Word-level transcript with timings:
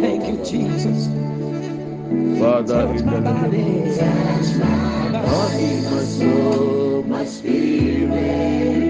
Thank 0.00 0.26
you, 0.28 0.44
Jesus. 0.44 1.08
Father 2.38 2.86
in 2.94 3.06
the 3.06 3.20
name 3.48 3.98
body, 5.12 5.80
my 5.82 6.04
soul, 6.04 7.02
my 7.04 7.24
spirit, 7.24 8.87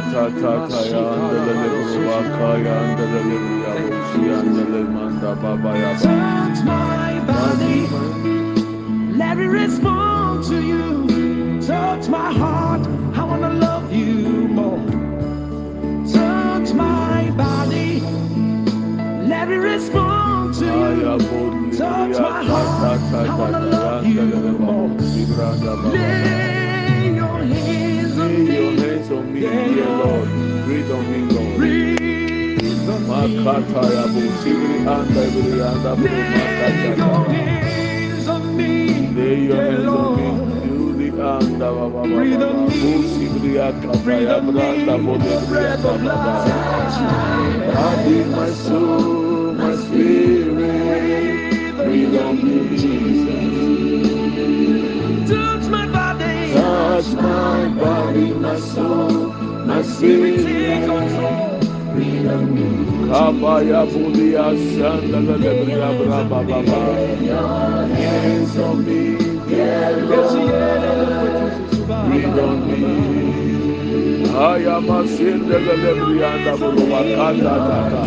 Touch 0.00 0.32
my 6.64 7.20
body. 7.26 7.86
Let 9.16 9.38
it 9.38 9.48
respond 9.48 10.44
to 10.44 10.62
you. 10.62 11.60
Touch 11.60 12.08
my 12.08 12.32
heart. 12.32 12.86
I 13.14 13.24
want 13.24 13.42
to 13.42 13.50
love 13.50 13.92
you 13.92 14.14
more. 14.48 14.78
Touch 16.10 16.72
my 16.72 17.30
body. 17.36 18.00
Let 19.28 19.50
it 19.50 19.58
respond 19.58 20.54
to 20.54 20.64
you. 20.64 21.18
Touch 21.76 22.18
my 22.18 22.42
heart. 22.42 23.12
I 23.12 23.36
want 23.38 23.52
to 23.52 23.58
love 23.60 23.74
you 23.74 23.79
andele 23.79 23.79
on 33.46 33.68
me. 33.68 33.74
Makata 33.74 33.94
ya 33.94 34.06
bosibri 34.08 34.86
anda 34.86 35.22
bria 35.32 35.72
anda 35.72 35.96
Lay 39.14 39.44
your 39.46 39.56
hands 39.56 39.86
on 39.86 40.16
me. 40.16 40.26
On 40.28 40.50
me. 40.50 40.68
Do 40.68 40.92
the 40.94 41.08
anda 41.22 41.72
baba 41.72 42.02
Breathe 42.08 42.40
baba. 42.40 42.42
on 42.42 42.68
me. 42.68 42.80
Bosibria 42.80 43.72
kata 43.82 43.98
Breathe 44.04 44.28
ya 44.28 44.30
on 44.30 44.46
me, 44.46 44.52
branda 44.52 44.96
breath 45.48 45.84
of 45.84 46.04
baba. 46.04 46.44
Body, 47.74 48.24
my 48.24 48.50
soul, 48.50 49.52
my 49.54 49.76
spirit, 49.76 51.76
breathe 51.76 52.16
on 52.18 52.36
me, 52.46 52.58
Touch 55.28 55.66
my 55.70 55.86
body. 55.88 56.54
touch 56.54 57.08
my 57.14 57.68
body, 57.80 58.34
my 58.34 58.60
soul, 58.60 59.10
my 59.66 59.82
Spirit, 59.82 60.36
take 60.42 60.42
spirit. 60.42 60.86
control. 60.86 61.60
Shanda 64.76 65.18
la 65.26 65.34
lebria 65.36 65.90
braba 65.98 66.40
baba. 66.46 66.80
Hands 67.96 68.56
on 68.58 68.86
me, 68.86 69.16
breathe 72.06 72.38
on 72.38 72.58
me. 72.68 72.80
I 74.30 74.58
am 74.58 74.90
a 74.90 75.08
sinner, 75.08 75.58
the 75.58 75.74
lebria 75.82 76.30
da 76.44 76.52
buruwa 76.56 77.00
kata 77.16 77.54
tata. 77.66 78.02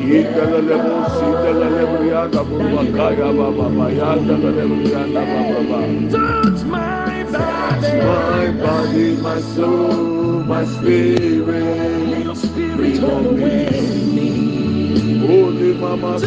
Inda 0.00 0.44
la 0.50 0.60
lebo 0.68 0.94
sinda 1.16 1.52
la 1.60 1.68
lebria 1.76 2.22
da 2.32 2.42
buruwa 2.42 2.82
kaya 2.96 3.28
baba 3.38 3.68
baba. 3.68 3.86
Yanda 3.92 4.36
la 4.42 4.50
lebria 4.58 5.02
da 5.12 5.22
baba 5.30 5.60
baba. 5.68 5.80
Touch 6.10 6.62
my 6.64 7.24
body. 7.30 7.92
My 8.08 8.46
body, 8.62 9.08
my 9.20 9.40
soul, 9.54 10.44
my 10.44 10.64
spirit. 10.64 11.99
Your 12.80 12.96
spirit 12.96 13.04
overwhelm 13.04 14.14
me. 14.16 15.18
Holy 15.26 15.74
Mama, 15.74 16.20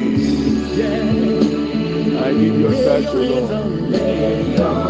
I 2.19 2.31
need 2.33 2.59
your 2.61 2.73
touch, 2.73 3.13
Lord. 3.13 3.51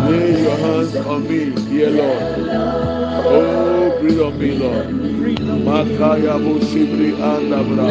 Lay 0.09 0.41
your 0.43 0.57
hands 0.57 0.95
on 0.95 1.23
me, 1.29 1.51
dear 1.69 1.91
Lord. 1.91 2.49
Oh, 3.13 3.99
breathe 4.01 4.21
on 4.21 4.39
me, 4.39 4.51
Lord. 4.59 4.87
Makaya 5.65 6.39
Bushibri 6.39 7.13
and 7.19 7.53
Abra. 7.53 7.87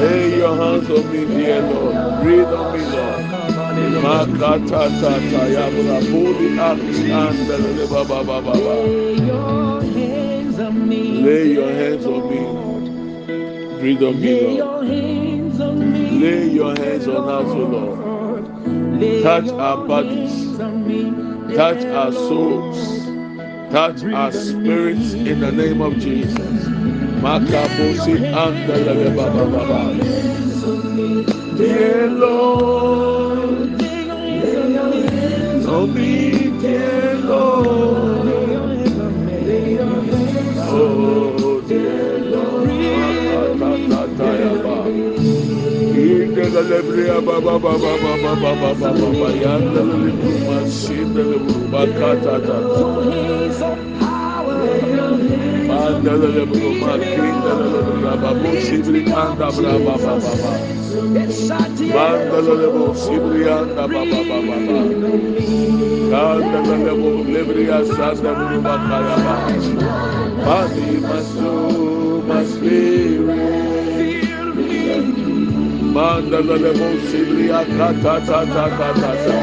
Lay 0.00 0.38
your 0.38 0.56
hands 0.56 0.90
on 0.90 1.12
me, 1.12 1.24
dear 1.26 1.62
Lord. 1.62 2.22
Breathe 2.22 2.46
on 2.48 2.78
me, 2.78 2.84
Lord. 2.86 3.43
Makata 4.04 4.82
Tata 5.00 5.40
Yabra 5.54 5.98
Budi 6.10 6.58
Aki 6.58 7.10
and 7.10 7.38
the 7.48 7.86
Baba 7.90 8.22
Baba 8.22 8.42
Baba. 8.42 8.58
Lay 8.58 9.14
your 9.16 9.82
hands 9.82 10.58
on 10.58 10.88
me. 10.88 11.02
Lay 11.22 11.52
your 11.52 11.70
hands 11.70 12.04
on 12.04 12.28
me. 12.28 13.78
Breathe 13.80 14.02
on 14.02 14.20
me, 14.20 14.40
Lord. 14.42 14.56
your 14.56 14.84
hands 14.84 15.60
on 15.60 15.92
me. 15.92 16.10
Lay 16.20 16.48
your 16.50 16.76
hands 16.76 17.08
on 17.08 17.28
us, 17.28 17.50
O 17.50 17.58
Lord. 17.58 19.22
Touch 19.22 19.48
our 19.48 19.86
bodies. 19.86 20.58
Touch 21.56 21.84
our 21.86 22.12
souls. 22.12 23.06
Touch 23.70 24.04
our 24.04 24.32
spirits 24.32 25.14
in 25.14 25.40
the 25.40 25.50
name 25.50 25.80
of 25.80 25.94
Jesus. 25.98 26.38
Makabosi 27.24 28.20
and 28.22 28.68
the 28.68 29.12
Baba 29.16 29.44
Baba. 29.50 29.94
Dear 31.56 32.08
Lord, 32.10 33.23
Indelelebria 46.54 47.18
baba 47.18 47.58
baba 47.58 47.82
baba 47.82 48.14
baba 48.22 48.50
baba 48.54 48.90
baba 48.94 49.28
yandelelebuma 49.42 50.58
sindelebuma 50.70 51.82
katatata. 51.98 52.58
Hands 53.10 53.58
of 53.58 53.78
power. 53.98 54.62
Mandelelebuma 55.66 56.92
kindelelebria 57.02 58.14
babu 58.22 58.50
sibri 58.62 59.02
anda 59.10 59.48
bra 59.50 59.74
baba 59.82 60.14
baba. 60.22 60.52
Mandelelebu 61.90 62.86
sibri 63.02 63.42
anda 63.50 63.84
baba 63.90 64.20
baba 64.30 64.56
baba. 64.62 64.78
Kandelelebu 66.06 67.10
lebria 67.34 67.78
sandelebuma 67.98 68.74
kayaba. 68.86 69.34
Body, 75.94 76.30
my 76.30 76.38
soul, 76.42 76.50
my 76.50 76.72
spirit. 76.72 76.74
Mandelelebu 76.74 76.88
sibri 77.10 77.46
akatatatata. 77.52 79.34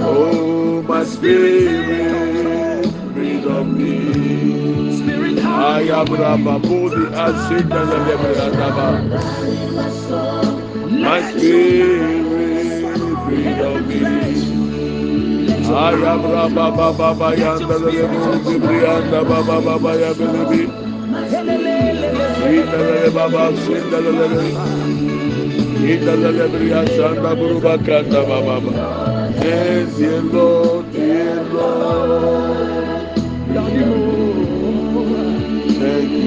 Oh, 0.00 0.82
my 0.82 1.04
spirit, 1.04 2.86
breathe 3.14 3.46
on 3.46 3.76
me. 3.76 4.98
Spirit, 4.98 5.38
Ayabraba 5.44 6.58
bodi 6.62 7.04
asita 7.24 7.80
la 7.90 7.98
lebrandaba. 8.06 8.88
My 10.90 11.20
spirit 11.32 12.26
breathe 13.26 13.62
on 13.62 13.88
me. 13.88 14.00
Baba 16.54 16.92
baba 16.92 17.36
yanda 17.36 17.78
la 17.78 19.24
baba 19.24 19.60
baba 19.62 19.92
ya. 19.96 20.85
Ina 21.26 23.10
baba 23.14 23.46
dear 30.92 31.42
Lord. 31.42 31.96
Thank 35.78 36.20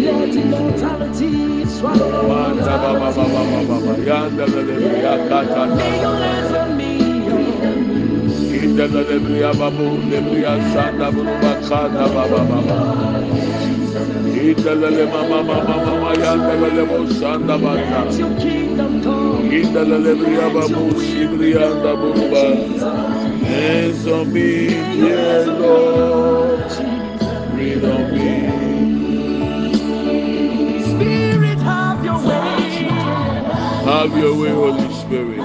you. 6.73 6.78
Lay 8.79 8.87
your 8.87 9.03
hands 9.03 9.15
on 9.15 9.29
me. 9.33 9.49
Inda 9.49 9.51
la 9.51 9.51
lebria 9.51 9.51
babu 9.59 9.87
lebria 10.09 10.53
sanda 10.71 11.07
buruba 11.11 11.51
kanda 11.67 12.05
baba 12.07 12.41
baba. 12.47 12.77
Inda 14.23 14.73
le 14.79 15.05
mama 15.05 15.39
mama 15.43 15.75
mama 15.85 16.11
yanda 16.15 16.53
la 16.61 16.83
sanda 17.13 17.55
bata. 17.61 18.01
Let 18.05 18.19
your 18.19 18.33
kingdom 18.39 19.01
come. 19.03 19.49
Inda 19.51 19.83
la 19.85 19.97
lebria 19.97 20.47
babu 20.53 20.83
shibria 21.01 21.61
anda 21.71 21.93
buruba. 21.97 22.43
Hands 23.45 24.07
on 24.07 24.25
me, 24.31 24.67
dear 24.69 25.45
Lord. 25.45 26.71
Breathe 27.51 27.85
on 27.85 28.11
me. 28.13 28.29
Spirit, 30.85 31.59
have 31.59 32.05
your 32.05 32.19
way. 32.19 32.87
Have 33.83 34.17
your 34.17 34.33
way, 34.35 34.51
Holy 34.51 34.89
Spirit. 34.93 35.43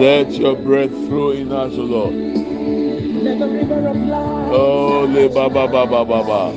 Let 0.00 0.32
your 0.32 0.56
breath, 0.56 0.90
Let 0.92 0.92
your 0.92 0.96
breath 0.96 1.08
flow 1.08 1.30
in 1.32 1.52
us, 1.52 1.74
O 1.74 1.82
Lord. 1.84 2.14
let 2.14 3.38
the 3.38 3.48
river 3.48 3.88
of 3.88 3.96
life. 3.96 4.52
Oh, 4.54 5.06
le 5.10 5.28
baba 5.28 5.68
baba 5.68 6.04
baba. 6.04 6.52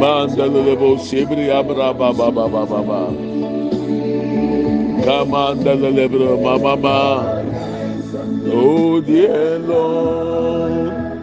Mandala 0.00 0.60
lebo 0.66 0.96
shibri 0.98 1.50
abra 1.50 1.92
baba 1.94 2.30
baba 2.32 2.66
baba. 2.66 3.00
Kamandala 5.04 5.90
lebro 5.92 6.40
mama 6.42 6.76
ma. 6.76 6.98
Oh 8.46 9.00
dear 9.00 9.58
Lord. 9.60 11.18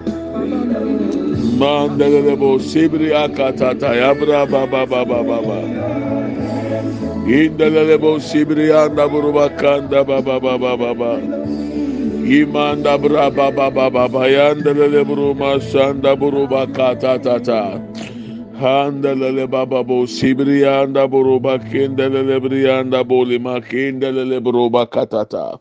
Mandala 1.59 2.21
lebo 2.27 2.59
shibri 2.59 3.11
akatata 3.13 3.95
yabra 3.95 4.45
baba 4.49 4.85
baba 4.85 5.23
baba. 5.23 5.82
Indala 7.27 7.87
lebo 7.87 8.19
shibri 8.19 8.67
anda 8.75 9.07
buruba 9.07 9.47
kanda 9.57 10.03
baba 10.03 10.39
baba 10.39 10.75
baba. 10.77 11.21
Imanda 12.11 12.99
bra 13.01 13.29
baba 13.31 13.71
baba 13.71 14.09
bayandala 14.09 14.87
lebro 14.91 15.33
masanda 15.33 16.15
buruba 16.19 16.67
katata. 16.67 17.79
Handalele 18.59 19.49
baba 19.49 19.83
bo 19.83 20.03
sibrianda 20.05 21.07
buruba 21.09 21.59
kindelele 21.59 22.39
brianda 22.43 23.03
bolima 23.03 23.61
kindelele 23.63 24.39
buruba 24.43 24.85
katata. 24.85 25.59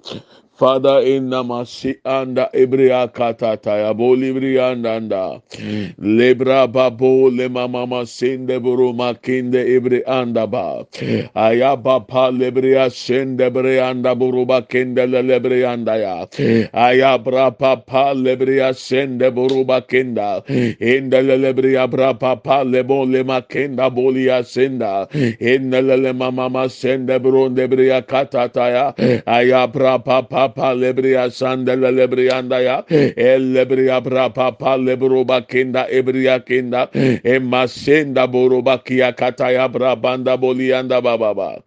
Father 0.63 1.01
in 1.03 1.27
namasi 1.31 1.97
anda 2.07 2.49
ibria 2.55 3.09
katata 3.13 3.83
ya 3.83 3.95
boli 3.95 4.33
brianda 4.33 4.95
anda. 4.97 5.43
Mm. 5.59 5.95
Lebra 5.99 6.73
babo 6.73 7.29
le 7.31 7.49
mama 7.49 8.07
sinde 8.07 8.61
buruma 8.63 9.11
kinde 9.21 9.59
ibri 9.67 10.05
anda 10.07 10.47
ba. 10.47 10.87
Mm. 11.03 11.31
Ayaba 11.35 12.07
pa 12.07 12.31
lebria 12.31 12.87
sinde 12.93 13.51
brianda 13.51 14.15
buruba 14.15 14.63
kindelele 14.63 15.41
brianda 15.43 15.97
ya. 15.99 16.27
Mm. 16.39 16.71
Ayabra 16.73 17.51
papa 17.59 18.15
lebria 18.15 18.73
sinde 18.73 19.35
buruba 19.35 19.83
kinda. 19.83 20.45
Indelele 20.47 21.57
bria 21.57 21.89
bra 21.89 22.15
papa 22.15 22.63
lebo 22.65 23.03
le 23.05 23.25
makenda 23.25 23.91
bolia 23.91 24.45
senda. 24.47 25.09
Indelele 25.43 26.15
mama 26.17 26.69
sende 26.69 27.19
bronde 27.19 27.67
bria 27.69 28.01
katata 28.03 28.71
ya. 28.71 28.93
Ayabra 29.27 29.99
papa 30.05 30.52
papa 30.53 30.75
lebria 30.77 31.31
sandele 31.33 31.89
lebrianda 31.89 32.61
ya. 32.61 32.85
El 33.17 33.53
lebria 33.57 33.97
eh. 33.97 34.01
bra 34.01 34.29
papa 34.29 34.77
lebruba 34.77 35.41
kinda 35.49 35.89
ebria 35.89 36.45
kinda. 36.45 36.89
Eh. 36.93 37.21
Emasenda 37.25 38.29
buruba 38.29 38.85
kia 38.85 39.13
kataya 39.13 39.69
bra 39.73 39.97
banda 39.97 40.37
bolianda 40.37 41.01
bababa. 41.01 41.63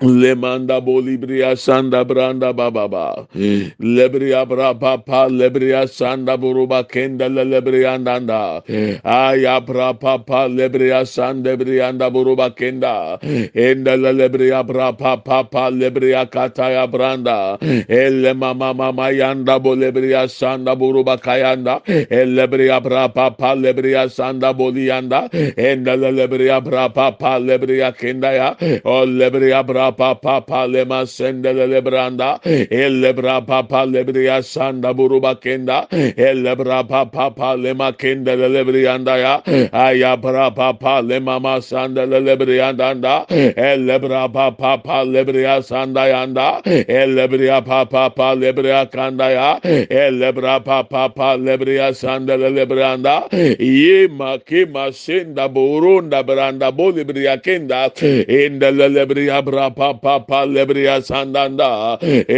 Lemanda 0.00 0.80
bolibria 0.80 1.56
sanda 1.58 2.04
branda 2.06 2.54
bababa. 2.54 3.26
Hmm. 3.32 3.72
Lebria 3.80 4.46
brapa 4.48 5.04
pa 5.04 5.26
lebria 5.28 5.84
sanda 5.90 6.38
buruba 6.38 6.88
kenda 6.88 7.28
le 7.28 7.44
lebrianda 7.44 8.16
anda. 8.16 8.62
Hmm. 8.66 9.00
Aya 9.04 9.60
brapa 9.60 10.24
pa 10.24 10.46
lebria 10.48 11.02
sanda 11.04 11.56
brianda 11.58 12.10
buruba 12.10 12.50
kenda. 12.56 13.20
Hmm. 13.20 13.44
Enda 13.54 14.00
le 14.00 14.12
lebria 14.14 14.64
brapa 14.64 15.22
pa 15.22 15.42
pa 15.42 15.68
lebria 15.70 16.24
kataya 16.30 16.86
branda. 16.90 17.58
Elle 17.90 18.34
mama 18.34 18.72
mama 18.72 19.10
yanda 19.12 19.60
bolebria 19.60 20.30
sanda 20.30 20.76
buruba 20.76 21.18
kayanda. 21.20 21.82
Elle 22.10 22.36
lebria 22.36 22.80
brapa 22.80 23.36
pa 23.36 23.54
lebria 23.54 24.08
sanda 24.08 24.54
bolianda. 24.54 25.28
Enda 25.58 25.94
le 26.00 26.12
lebria 26.12 26.62
brapa 26.62 27.18
pa 27.18 27.38
lebria 27.38 27.92
kenda 27.92 28.32
ya. 28.32 28.80
O 28.86 29.04
lebria 29.04 29.62
brapa 29.62 29.89
papa 29.92 30.66
lema 30.66 31.06
sende 31.06 31.52
lebranda 31.52 32.38
elebra 32.44 33.40
papa 33.46 33.84
lebria 33.86 34.42
sanda 34.42 34.94
buruba 34.94 35.34
kenda 35.40 35.86
elebra 36.16 36.84
papa 36.88 37.56
lema 37.56 37.92
kenda 37.92 38.36
lebrianda 38.36 39.16
ya 39.18 39.42
ayabra 39.72 40.50
papa 40.54 41.02
lema 41.02 41.40
masanda 41.40 42.06
lebrianda 42.06 42.88
anda 42.90 43.26
elebra 43.56 44.28
papa 44.28 45.04
lebria 45.04 45.62
sanda 45.62 46.06
yanda 46.08 46.62
elebria 46.64 47.60
papa 47.62 48.34
lebria 48.34 48.86
kanda 48.90 49.30
ya 49.30 49.60
elebra 49.90 50.60
papa 50.60 51.36
lebria 51.36 51.94
sanda 51.94 52.36
lebranda 52.36 53.28
yema 53.58 54.38
kema 54.38 54.92
senda 54.92 55.48
burunda 55.48 56.22
branda 56.22 56.70
bolibria 56.72 57.36
kenda 57.38 57.90
enda 58.28 58.70
lebria 58.70 59.42
bra 59.42 59.70
papa 59.80 60.14
pa 60.28 60.40
lebria 60.54 60.96
sandanda 61.08 61.70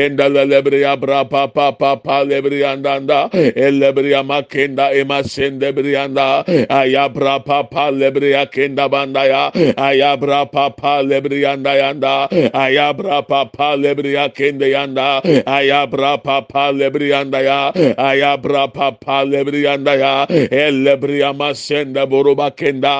enda 0.00 0.26
lebria 0.52 0.92
bra 1.02 1.24
papa 1.24 1.72
papa 1.82 2.16
lebria 2.30 2.68
andanda 2.76 3.18
elebria 3.66 4.22
makenda 4.30 4.86
ema 5.00 5.18
sende 5.32 5.68
brianda 5.76 6.26
ayabra 6.78 7.36
papa 7.44 7.84
lebria 8.00 8.44
kenda 8.54 8.86
banda 8.94 9.24
ya 9.32 9.42
ayabra 9.88 10.40
papa 10.54 10.92
lebria 11.10 11.52
anda 11.54 11.72
yanda 11.82 12.14
ayabra 12.64 13.18
papa 13.32 13.68
lebria 13.82 14.28
kende 14.38 14.68
yanda 14.76 15.08
ayabra 15.56 16.12
papa 16.22 16.64
lebria 16.78 17.20
anda 17.22 17.40
ya 17.48 17.60
ayabra 18.08 18.64
papa 18.78 19.24
lebria 19.32 19.72
anda 19.74 19.94
ya 20.04 20.14
elebria 20.64 21.32
masenda 21.40 22.06
boruba 22.06 22.50
kenda 22.60 22.94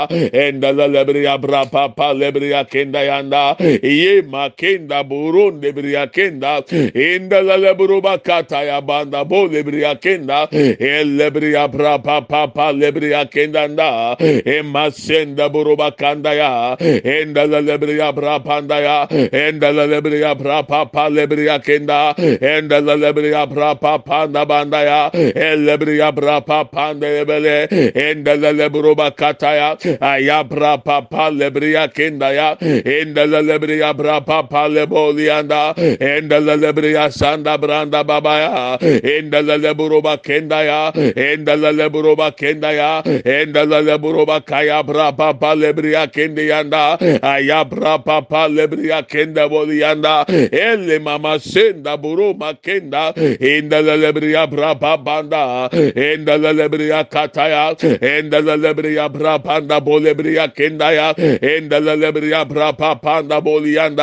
enda 0.44 0.72
lebria 0.94 1.38
bra 1.38 1.64
papa 1.66 2.12
lebria 2.20 2.64
kenda 2.72 3.02
yanda 3.10 3.44
ye 3.82 4.22
makenda 4.32 5.04
buronde 5.04 5.72
briakenda 5.72 6.62
inda 6.94 7.42
la 7.42 7.56
lebruba 7.56 8.18
kata 8.18 8.62
ya 8.64 8.80
banda 8.80 9.24
bo 9.24 9.46
lebriakenda 9.46 10.48
elebria 10.52 11.68
bra 11.68 11.98
papa 11.98 12.48
pa 12.48 12.72
lebriakenda 12.72 13.68
nda 13.68 14.16
emasenda 14.56 15.48
buruba 15.48 15.90
kanda 15.90 16.32
ya 16.34 16.76
enda 17.04 17.46
la 17.46 17.60
lebria 17.60 18.12
bra 18.12 18.40
panda 18.40 18.80
ya 18.80 18.96
enda 19.32 19.72
la 19.72 19.86
lebria 19.86 20.34
bra 20.34 20.62
papa 20.62 21.08
lebriakenda 21.10 22.14
enda 22.40 22.80
la 22.80 22.94
lebria 22.96 23.46
bra 23.46 23.74
papa 23.74 24.26
nda 24.26 24.44
banda 24.46 24.80
ya 24.82 25.00
elebria 25.34 26.12
bra 26.12 26.40
papa 26.40 26.94
ndebele 26.94 27.68
enda 27.94 28.36
la 28.36 28.52
lebruba 28.52 29.10
kata 29.10 29.54
ya 29.54 29.76
ayabra 30.00 30.78
papa 30.78 31.30
lebriakenda 31.30 32.32
ya 32.32 32.56
enda 32.84 33.26
la 33.26 33.40
lebria 33.42 33.92
bra 33.94 34.20
papa 34.22 34.68
lebolianda 34.68 35.74
enda 35.76 36.38
lebria 36.40 37.10
sanda 37.10 37.58
branda 37.58 38.04
babaya 38.04 38.78
enda 39.14 39.40
leburoba 39.42 40.16
kendaya 40.26 40.92
enda 41.16 41.56
leburoba 41.56 42.30
kendaya 42.32 43.02
enda 43.24 43.64
leburoba 43.66 44.40
kaya 44.44 44.82
bra 44.82 45.12
papa 45.12 45.54
lebria 45.54 46.06
kendiyanda 46.06 46.98
ayabra 47.22 47.98
papa 48.04 48.48
lebria 48.48 49.02
kenda 49.02 49.48
bolianda 49.48 50.24
ele 50.28 50.98
mama 50.98 51.38
senda 51.38 51.96
buruma 51.96 52.54
kenda 52.62 53.12
enda 53.40 53.80
lebria 53.82 54.46
bra 54.46 54.74
banda 54.74 55.68
enda 55.72 56.36
lebria 56.38 57.04
kataya 57.04 57.74
enda 58.00 58.40
lebria 58.40 59.08
bra 59.12 59.38
banda 59.38 59.80
bolebria 59.80 60.48
kendaya 60.54 61.14
enda 61.40 61.78
lebria 61.80 62.44
bra 62.48 62.72
panda 62.72 63.40
bolianda 63.40 64.01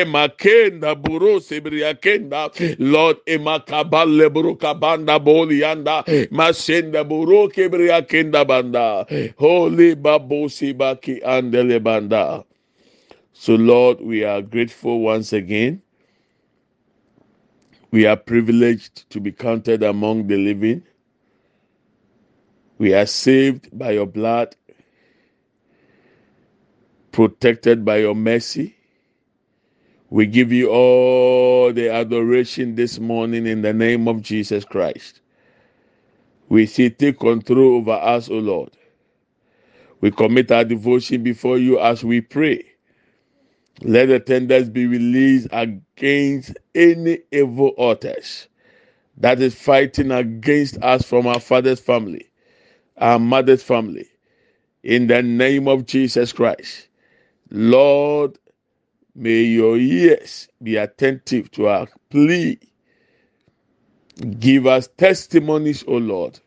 emakenda 0.00 0.94
buru 0.94 1.40
sibria 1.40 1.94
kenda. 1.94 2.50
Lord 2.78 3.16
emakabal 3.26 4.08
lebru 4.08 4.56
kabanda 4.56 5.18
bolianda 5.18 6.04
masenda 6.30 7.04
buru 7.04 7.48
kibria 7.48 8.02
kenda 8.02 8.44
banda. 8.46 9.06
Holy 9.38 9.94
babosi 9.96 10.74
baki 10.74 11.20
andele 11.24 11.82
banda. 11.82 12.44
So 13.32 13.54
lord 13.54 14.00
we 14.00 14.24
are 14.24 14.42
grateful 14.42 15.00
once 15.00 15.32
again. 15.32 15.82
We 17.90 18.06
are 18.06 18.16
privileged 18.16 19.08
to 19.10 19.20
be 19.20 19.32
counted 19.32 19.82
among 19.82 20.26
the 20.28 20.36
living. 20.36 20.82
We 22.78 22.94
are 22.94 23.06
saved 23.06 23.68
by 23.76 23.92
your 23.92 24.06
blood 24.06 24.54
protected 27.12 27.84
by 27.84 27.98
your 27.98 28.14
mercy 28.14 28.77
we 30.10 30.26
give 30.26 30.52
you 30.52 30.70
all 30.70 31.72
the 31.72 31.90
adoration 31.90 32.74
this 32.76 32.98
morning 32.98 33.46
in 33.46 33.62
the 33.62 33.72
name 33.74 34.08
of 34.08 34.22
Jesus 34.22 34.64
Christ. 34.64 35.20
We 36.48 36.66
say, 36.66 36.90
take 36.90 37.20
control 37.20 37.76
over 37.76 37.92
us, 37.92 38.28
O 38.30 38.34
Lord. 38.34 38.70
We 40.00 40.10
commit 40.12 40.52
our 40.52 40.64
devotion 40.64 41.22
before 41.24 41.58
you 41.58 41.80
as 41.80 42.04
we 42.04 42.20
pray. 42.22 42.64
Let 43.82 44.06
the 44.06 44.20
tenders 44.20 44.70
be 44.70 44.86
released 44.86 45.48
against 45.52 46.56
any 46.74 47.20
evil 47.32 47.68
altars 47.78 48.48
that 49.18 49.40
is 49.40 49.54
fighting 49.54 50.12
against 50.12 50.78
us 50.82 51.04
from 51.04 51.26
our 51.26 51.40
father's 51.40 51.80
family, 51.80 52.30
our 52.98 53.18
mother's 53.18 53.62
family. 53.62 54.06
In 54.84 55.08
the 55.08 55.22
name 55.22 55.68
of 55.68 55.86
Jesus 55.86 56.32
Christ. 56.32 56.88
Lord, 57.50 58.38
May 59.18 59.42
your 59.44 59.78
ears 59.78 60.48
be 60.62 60.76
attentive 60.76 61.50
to 61.52 61.68
our 61.68 61.88
plea. 62.10 62.60
Give 64.40 64.66
us 64.66 64.88
testimonies, 64.98 65.84
O 65.88 65.94
Lord. 65.98 66.40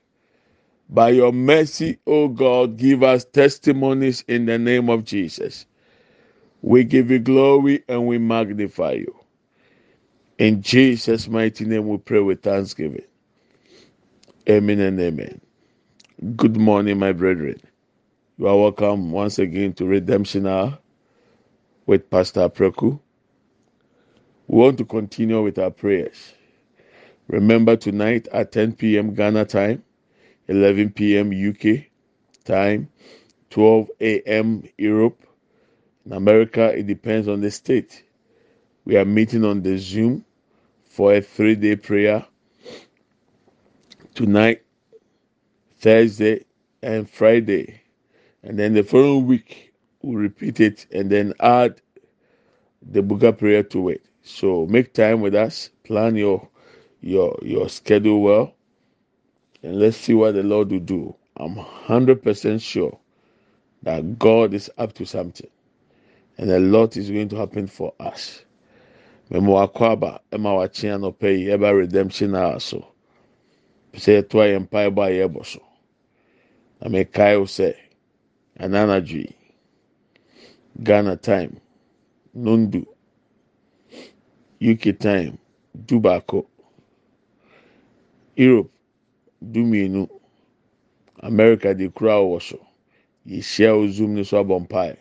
By 0.89 1.11
your 1.11 1.33
mercy, 1.33 1.99
O 2.07 2.29
God, 2.29 2.77
give 2.77 3.03
us 3.03 3.25
testimonies 3.25 4.23
in 4.27 4.45
the 4.47 4.59
name 4.59 4.89
of 4.89 5.05
Jesus. 5.05 5.67
We 6.61 6.83
give 6.85 7.11
you 7.11 7.19
glory 7.19 7.83
and 7.89 8.07
we 8.07 8.17
magnify 8.19 8.93
you. 8.93 9.15
In 10.39 10.61
Jesus' 10.61 11.27
mighty 11.29 11.65
name, 11.65 11.87
we 11.89 11.97
pray 11.99 12.19
with 12.21 12.43
thanksgiving. 12.43 13.05
Amen 14.49 14.79
and 14.81 14.99
amen. 14.99 15.41
Good 16.35 16.57
morning, 16.57 16.99
my 16.99 17.13
brethren. 17.13 17.61
You 18.37 18.47
are 18.47 18.57
welcome 18.57 19.11
once 19.11 19.39
again 19.39 19.73
to 19.75 19.85
Redemption 19.85 20.47
Hour 20.47 20.79
with 21.91 22.10
Pastor 22.10 22.48
Preku. 22.48 22.98
We 24.48 24.57
want 24.60 24.77
to 24.77 24.86
continue 24.86 25.43
with 25.43 25.60
our 25.60 25.71
prayers. 25.71 26.33
Remember 27.27 27.75
tonight 27.75 28.29
at 28.31 28.53
10 28.53 28.77
p.m. 28.77 29.13
Ghana 29.13 29.43
time, 29.43 29.83
11 30.48 30.91
p.m. 30.91 31.31
UK 31.50 31.88
time, 32.45 32.88
12 33.50 33.89
a.m. 34.00 34.63
Europe. 34.77 35.21
In 36.05 36.13
America, 36.13 36.69
it 36.74 36.88
depends 36.88 37.27
on 37.27 37.41
the 37.41 37.51
state. 37.51 38.05
We 38.86 38.95
are 38.95 39.03
meeting 39.03 39.43
on 39.43 39.62
the 39.62 39.77
Zoom 39.77 40.24
for 40.86 41.13
a 41.13 41.21
three 41.21 41.55
day 41.55 41.75
prayer 41.75 42.25
tonight, 44.15 44.62
Thursday, 45.81 46.45
and 46.81 47.10
Friday. 47.10 47.81
And 48.43 48.57
then 48.57 48.75
the 48.75 48.83
following 48.83 49.27
week, 49.27 49.70
we'll 50.03 50.20
repeat 50.20 50.60
it 50.60 50.86
and 50.91 51.10
then 51.10 51.34
add 51.39 51.81
the 52.81 53.01
Buga 53.01 53.38
prayer 53.38 53.63
to 53.63 53.89
it. 53.89 54.03
So 54.24 54.65
make 54.67 54.93
time 54.93 55.22
with 55.22 55.36
us, 55.36 55.70
plan 55.84 56.15
your 56.15 56.48
your 57.01 57.38
your 57.43 57.70
schedule 57.70 58.22
well, 58.22 58.53
and 59.63 59.77
let's 59.79 59.98
see 59.98 60.13
what 60.13 60.36
the 60.36 60.43
Lord 60.43 60.72
will 60.72 60.79
do. 60.79 61.15
I'm 61.38 61.55
hundred 61.58 62.24
percent 62.24 62.62
sure 62.62 62.98
that 63.84 64.17
God 64.20 64.53
is 64.53 64.70
up 64.77 64.93
to 64.93 65.05
something, 65.05 65.50
and 66.38 66.51
a 66.51 66.60
lot 66.60 66.98
is 66.98 67.10
going 67.10 67.29
to 67.29 67.36
happen 67.38 67.67
for 67.67 67.93
us. 68.00 68.43
Redemption 69.29 70.24
so. 72.60 72.88
Sɛ 73.93 74.24
ɛtoa 74.24 74.48
yɛn 74.53 74.70
mpaebɔ 74.70 75.03
a 75.08 75.12
yɛbɔ 75.29 75.46
so. 75.46 75.62
Mekae 76.84 77.38
sɛ 77.46 77.75
ananadwo 78.60 79.25
yi. 79.25 79.36
Ghana 80.79 81.17
time 81.17 81.59
nondu 82.35 82.85
UK 84.61 84.97
time 84.99 85.37
du 85.85 85.99
Europe 88.37 88.71
du 89.41 89.63
mmienu 89.65 90.07
America 91.21 91.73
de 91.73 91.89
kura 91.89 92.15
wɔ 92.19 92.41
so 92.41 92.59
yɛhyia 93.27 93.71
wɔ 93.77 93.89
zoom 93.91 94.15
no 94.15 94.23
so 94.23 94.37
abɔ 94.43 94.59
mpae 94.67 94.97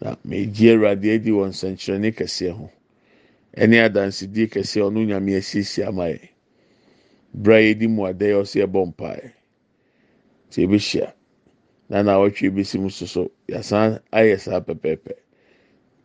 na 0.00 0.16
megye 0.24 0.72
awurade 0.74 1.14
adi 1.14 1.30
wɔ 1.30 1.48
nsɛnkyerɛnne 1.48 2.12
kɛseɛ 2.16 2.50
ho. 2.52 2.70
Ɛne 3.56 3.76
adansidie 3.86 4.48
kɛseɛ 4.48 4.82
ɔno 4.90 5.06
nyame 5.06 5.36
asiesie 5.36 5.84
ama 5.86 6.04
yɛ 6.08 6.28
bere 7.34 7.56
a 7.56 7.74
yɛdi 7.74 7.88
mu 7.88 8.04
ada 8.06 8.26
yɛ 8.26 8.40
ɔsɛ 8.42 8.66
ɛbɔ 8.66 8.86
mpae 8.88 9.32
na 10.56 11.12
na 11.90 12.12
awɔtwe 12.14 12.46
ebesi 12.48 12.78
mu 12.78 12.88
soso 12.90 13.30
yasan 13.48 13.98
ayɛ 14.12 14.38
saa 14.38 14.60
pɛpɛɛpɛ. 14.60 15.12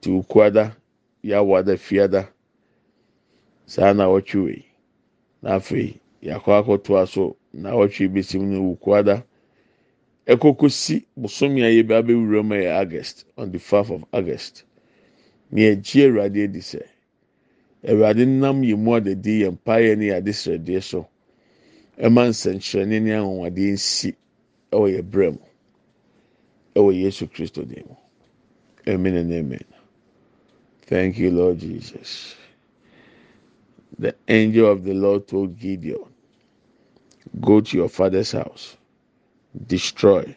Te 0.01 0.09
okuada 0.11 0.75
yawada 1.23 1.77
fiada 1.77 2.27
saa 3.65 3.93
na 3.93 4.05
awɔtwe 4.05 4.43
wei. 4.43 4.65
Na 5.41 5.55
afei 5.59 5.99
yakɔ 6.23 6.49
akɔtoa 6.63 7.07
so 7.07 7.37
na 7.53 7.69
awɔtwe 7.71 8.05
ebesi 8.09 8.39
mu 8.39 8.45
no 8.47 8.71
okuada 8.73 9.23
ɛkoko 10.27 10.71
si 10.71 11.05
bosomi 11.15 11.61
a 11.61 11.69
yɛbɛ 11.69 12.01
abɛwura 12.01 12.43
mu 12.43 12.55
yɛ 12.55 12.81
august 12.81 13.25
on 13.37 13.51
the 13.51 13.59
five 13.59 13.91
of 13.91 14.03
august. 14.11 14.63
Nea 15.51 15.75
gye 15.75 16.09
awurade 16.09 16.37
edi 16.37 16.59
sɛ 16.59 16.81
awurade 17.87 18.25
nam 18.27 18.63
yɛ 18.63 18.75
mu 18.75 18.91
adadi 18.97 19.41
yɛ 19.45 19.51
mpaeɛ 19.51 19.97
ne 19.97 20.05
yɛ 20.09 20.17
adesrɛdeɛ 20.21 20.81
so. 20.81 21.07
Ɛma 21.99 22.29
nsɛnkyerɛnne 22.29 23.01
ne 23.03 23.11
anwanwadeɛ 23.11 23.71
nsi 23.73 24.15
ɛwɔ 24.71 24.89
yɛ 24.97 25.01
brɛ 25.03 25.31
mu. 25.33 25.39
Ɛwɔ 26.75 26.93
yesu 26.95 27.27
kristo 27.27 27.63
dim 27.67 27.87
amen 28.87 29.15
and 29.17 29.33
amen. 29.33 29.65
Thank 30.83 31.17
you 31.19 31.31
lord 31.31 31.59
jesus. 31.59 32.35
The 33.99 34.15
angel 34.27 34.71
of 34.71 34.83
the 34.83 34.93
lord 34.93 35.27
told 35.27 35.59
gideon 35.59 35.99
go 37.41 37.61
to 37.61 37.77
your 37.77 37.89
father's 37.89 38.31
house 38.33 38.77
destroy 39.67 40.35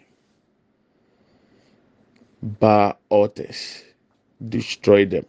Baal 2.43 2.99
altars 3.11 3.85
destroy 4.49 5.07
them 5.07 5.27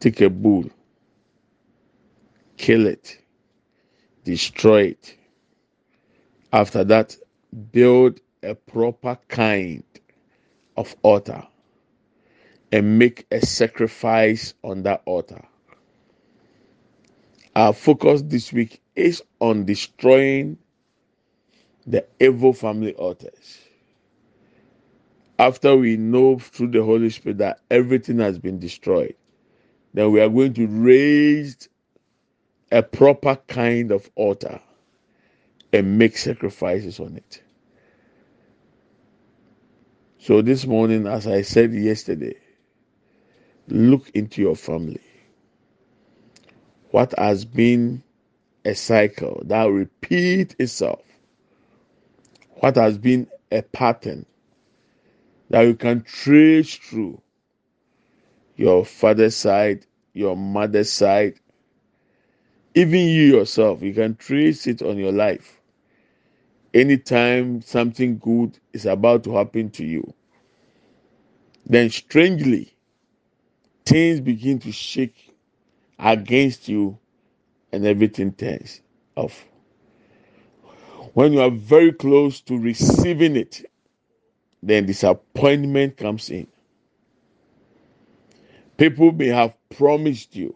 take 0.00 0.20
a 0.22 0.30
bull 0.30 0.64
kill 2.58 2.86
it 2.86 3.18
destroy 4.24 4.82
it. 4.84 5.16
After 6.52 6.84
that 6.84 7.16
build 7.72 8.20
a 8.46 8.54
proper 8.54 9.18
kind 9.28 9.84
of 10.76 10.94
altar 11.02 11.46
and 12.72 12.98
make 12.98 13.26
a 13.30 13.44
sacrifice 13.44 14.54
on 14.62 14.82
that 14.84 15.02
altar. 15.04 15.42
Our 17.54 17.72
focus 17.72 18.22
this 18.22 18.52
week 18.52 18.80
is 18.94 19.22
on 19.40 19.64
destroying 19.64 20.58
the 21.86 22.06
evil 22.20 22.52
family 22.52 22.94
altars. 22.94 23.58
After 25.38 25.76
we 25.76 25.96
know 25.96 26.38
through 26.38 26.68
the 26.72 26.82
Holy 26.82 27.10
Spirit 27.10 27.38
that 27.38 27.60
everything 27.70 28.18
has 28.18 28.38
been 28.38 28.58
destroyed, 28.58 29.14
then 29.94 30.12
we 30.12 30.20
are 30.20 30.28
going 30.28 30.54
to 30.54 30.66
raise 30.66 31.68
a 32.72 32.82
proper 32.82 33.36
kind 33.48 33.92
of 33.92 34.10
altar 34.16 34.60
and 35.72 35.98
make 35.98 36.16
sacrifices 36.16 37.00
on 37.00 37.16
it. 37.16 37.42
So 40.26 40.42
this 40.42 40.66
morning, 40.66 41.06
as 41.06 41.28
I 41.28 41.42
said 41.42 41.72
yesterday, 41.72 42.34
look 43.68 44.10
into 44.10 44.42
your 44.42 44.56
family. 44.56 45.00
What 46.90 47.14
has 47.16 47.44
been 47.44 48.02
a 48.64 48.74
cycle 48.74 49.40
that 49.44 49.66
repeat 49.66 50.56
itself? 50.58 51.04
What 52.54 52.74
has 52.74 52.98
been 52.98 53.28
a 53.52 53.62
pattern 53.62 54.26
that 55.50 55.62
you 55.62 55.76
can 55.76 56.02
trace 56.02 56.74
through 56.74 57.22
your 58.56 58.84
father's 58.84 59.36
side, 59.36 59.86
your 60.12 60.36
mother's 60.36 60.90
side, 60.90 61.34
even 62.74 62.98
you 62.98 63.36
yourself, 63.36 63.80
you 63.80 63.94
can 63.94 64.16
trace 64.16 64.66
it 64.66 64.82
on 64.82 64.98
your 64.98 65.12
life. 65.12 65.60
Anytime 66.76 67.62
something 67.62 68.18
good 68.18 68.58
is 68.74 68.86
about 68.86 69.24
to 69.24 69.34
happen 69.34 69.70
to 69.70 69.84
you, 69.84 70.12
then 71.66 71.90
strangely, 71.90 72.74
things 73.86 74.20
begin 74.20 74.58
to 74.60 74.72
shake 74.72 75.34
against 75.98 76.68
you 76.68 76.98
and 77.72 77.86
everything 77.86 78.32
turns 78.32 78.82
off. 79.16 79.46
When 81.14 81.32
you 81.32 81.40
are 81.40 81.50
very 81.50 81.92
close 81.92 82.42
to 82.42 82.58
receiving 82.58 83.36
it, 83.36 83.64
then 84.62 84.86
disappointment 84.86 85.96
comes 85.96 86.30
in. 86.30 86.46
People 88.76 89.12
may 89.12 89.28
have 89.28 89.54
promised 89.70 90.36
you 90.36 90.54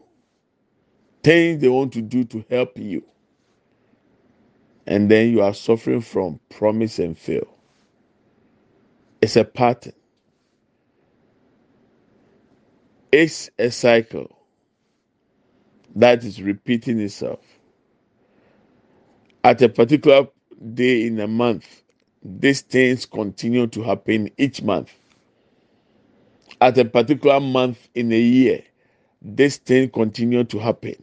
things 1.23 1.61
they 1.63 1.69
want 1.69 1.93
to 1.95 2.03
do 2.03 2.25
to 2.25 2.45
help 2.51 2.79
you, 2.79 3.05
and 4.87 5.11
then 5.11 5.31
you 5.31 5.43
are 5.43 5.55
suffering 5.55 6.03
from 6.03 6.41
promise 6.51 6.99
and 6.99 7.19
fail. 7.19 7.47
It's 9.23 9.37
a 9.37 9.45
pattern, 9.45 9.95
it's 13.13 13.51
a 13.59 13.71
cycle 13.71 14.37
that 15.97 16.25
is 16.25 16.43
repeating 16.43 17.01
itself. 17.01 17.41
At 19.45 19.63
a 19.63 19.69
particular 19.71 20.29
day 20.75 21.07
in 21.07 21.21
a 21.21 21.29
month, 21.29 21.83
these 22.23 22.63
things 22.63 23.07
continue 23.07 23.67
to 23.69 23.83
happen 23.83 24.31
each 24.39 24.63
month. 24.63 24.93
At 26.61 26.79
a 26.79 26.87
particular 26.87 27.41
month 27.41 27.89
in 27.95 28.13
a 28.13 28.21
year, 28.21 28.63
this 29.23 29.59
thing 29.59 29.91
continue 29.91 30.45
to 30.45 30.61
happen. 30.61 30.97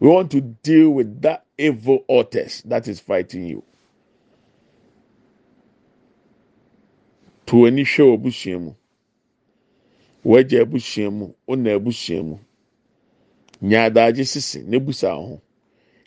We 0.00 0.08
want 0.08 0.30
to 0.32 0.40
deal 0.40 0.90
with 0.90 1.22
that 1.22 1.44
evil 1.58 2.04
altars 2.08 2.62
that 2.66 2.86
is 2.88 3.00
fighting 3.00 3.46
you. 3.46 3.64
To 7.46 7.66
any 7.66 7.84
show 7.84 8.16
abusua 8.16 8.60
mu, 8.60 8.72
wagya 10.24 10.62
abusua 10.64 11.10
mu, 11.12 11.34
ona 11.48 11.70
abusua 11.78 12.22
mu, 12.22 12.38
nyaadagye 13.62 14.24
sisi 14.24 14.60
n'ebusa 14.62 15.10
ho, 15.16 15.40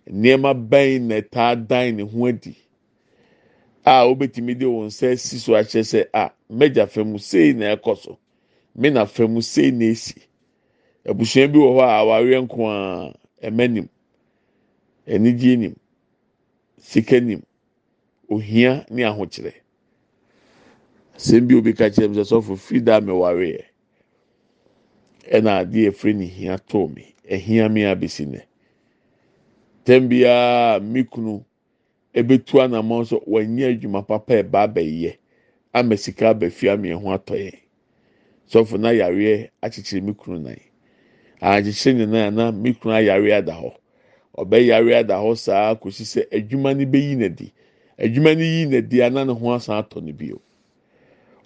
nneɛma 0.10 0.54
bɛn 0.70 1.02
na 1.08 1.16
ɛtaa 1.22 1.68
dan 1.68 1.96
ne 1.98 2.04
ho 2.04 2.26
adi. 2.28 2.56
A 3.86 4.06
wobɛtumi 4.06 4.58
de 4.60 4.66
wɔn 4.66 4.86
nsa 4.88 5.12
asi 5.14 5.40
so 5.40 5.54
akyerɛ 5.54 5.84
sɛ 5.84 6.08
a 6.14 6.32
mɛgya 6.54 6.88
fam 6.90 7.18
sei 7.18 7.54
na 7.54 7.76
ɛkɔ 7.76 7.98
so 7.98 8.18
me 8.76 8.90
na 8.92 9.06
fam 9.06 9.42
sei 9.42 9.72
na 9.72 9.86
esi. 9.86 10.22
Abusua 11.06 11.48
bi 11.52 11.58
wɔ 11.60 11.74
hɔ 11.76 11.82
a 11.82 12.00
awareɛ 12.06 12.42
nko 12.48 12.68
a 12.70 13.14
ɛmɛ 13.44 13.72
nim 13.72 13.90
anigye 15.08 15.58
nim 15.58 15.76
sika 16.80 17.20
nim 17.20 17.42
ohia 18.30 18.86
ne 18.90 19.04
ahokyerɛ. 19.04 19.54
Asɛm 21.16 21.48
bi 21.48 21.56
obi 21.56 21.74
ka 21.74 21.90
kyerɛ 21.90 22.10
mi 22.10 22.16
sɛ 22.18 22.26
sɔfo 22.32 22.58
firi 22.58 22.82
da 22.84 23.00
mi 23.02 23.12
wareɛ 23.12 23.64
ɛna 25.32 25.60
adeɛ 25.66 25.88
efiri 25.92 26.14
ne 26.16 26.26
hia 26.26 26.58
tɔɔ 26.58 26.96
mi 26.96 27.16
ɛhia 27.30 27.72
mi 27.72 27.82
abesi 27.86 28.26
nɛ 28.26 28.42
tɛm 29.86 30.08
biara 30.10 30.80
mi 30.82 31.04
kunu. 31.04 31.44
ebetu 32.20 32.62
anamọ 32.62 32.96
nso 33.02 33.18
wɔnyɛ 33.32 33.66
adwuma 33.72 34.02
papa 34.08 34.34
ɛba 34.44 34.60
abɛyɛ 34.68 35.12
ama 35.74 35.96
sika 35.98 36.26
abɛfi 36.34 36.66
ama 36.74 36.88
ɛho 36.88 37.08
atɔ 37.16 37.36
yɛ 37.46 37.54
sɔfo 38.52 38.78
na 38.80 38.90
yareɛ 38.92 39.50
akyekyere 39.64 40.02
mi 40.04 40.14
kunu 40.14 40.40
nan. 40.44 40.60
Akyekyere 41.42 41.98
ne 41.98 42.06
nan 42.06 42.36
na 42.36 42.52
mi 42.52 42.74
kunu 42.74 42.94
ada 42.96 43.54
hɔ. 43.54 43.72
Ɔbɛyare 44.38 44.96
ada 45.00 45.16
hɔ 45.16 45.38
saa 45.38 45.76
kòsi 45.76 46.04
sɛ 46.06 46.22
adwuma 46.32 46.74
no 46.78 46.86
bɛyi 46.86 47.16
n'adi 47.18 47.52
adwuma 48.00 48.36
no 48.38 48.44
yi 48.44 48.66
n'adi 48.66 49.02
ana 49.04 49.26
ne 49.26 49.34
ho 49.34 49.54
asan 49.54 49.84
atɔ 49.84 50.02
no 50.04 50.14
bio. 50.14 50.42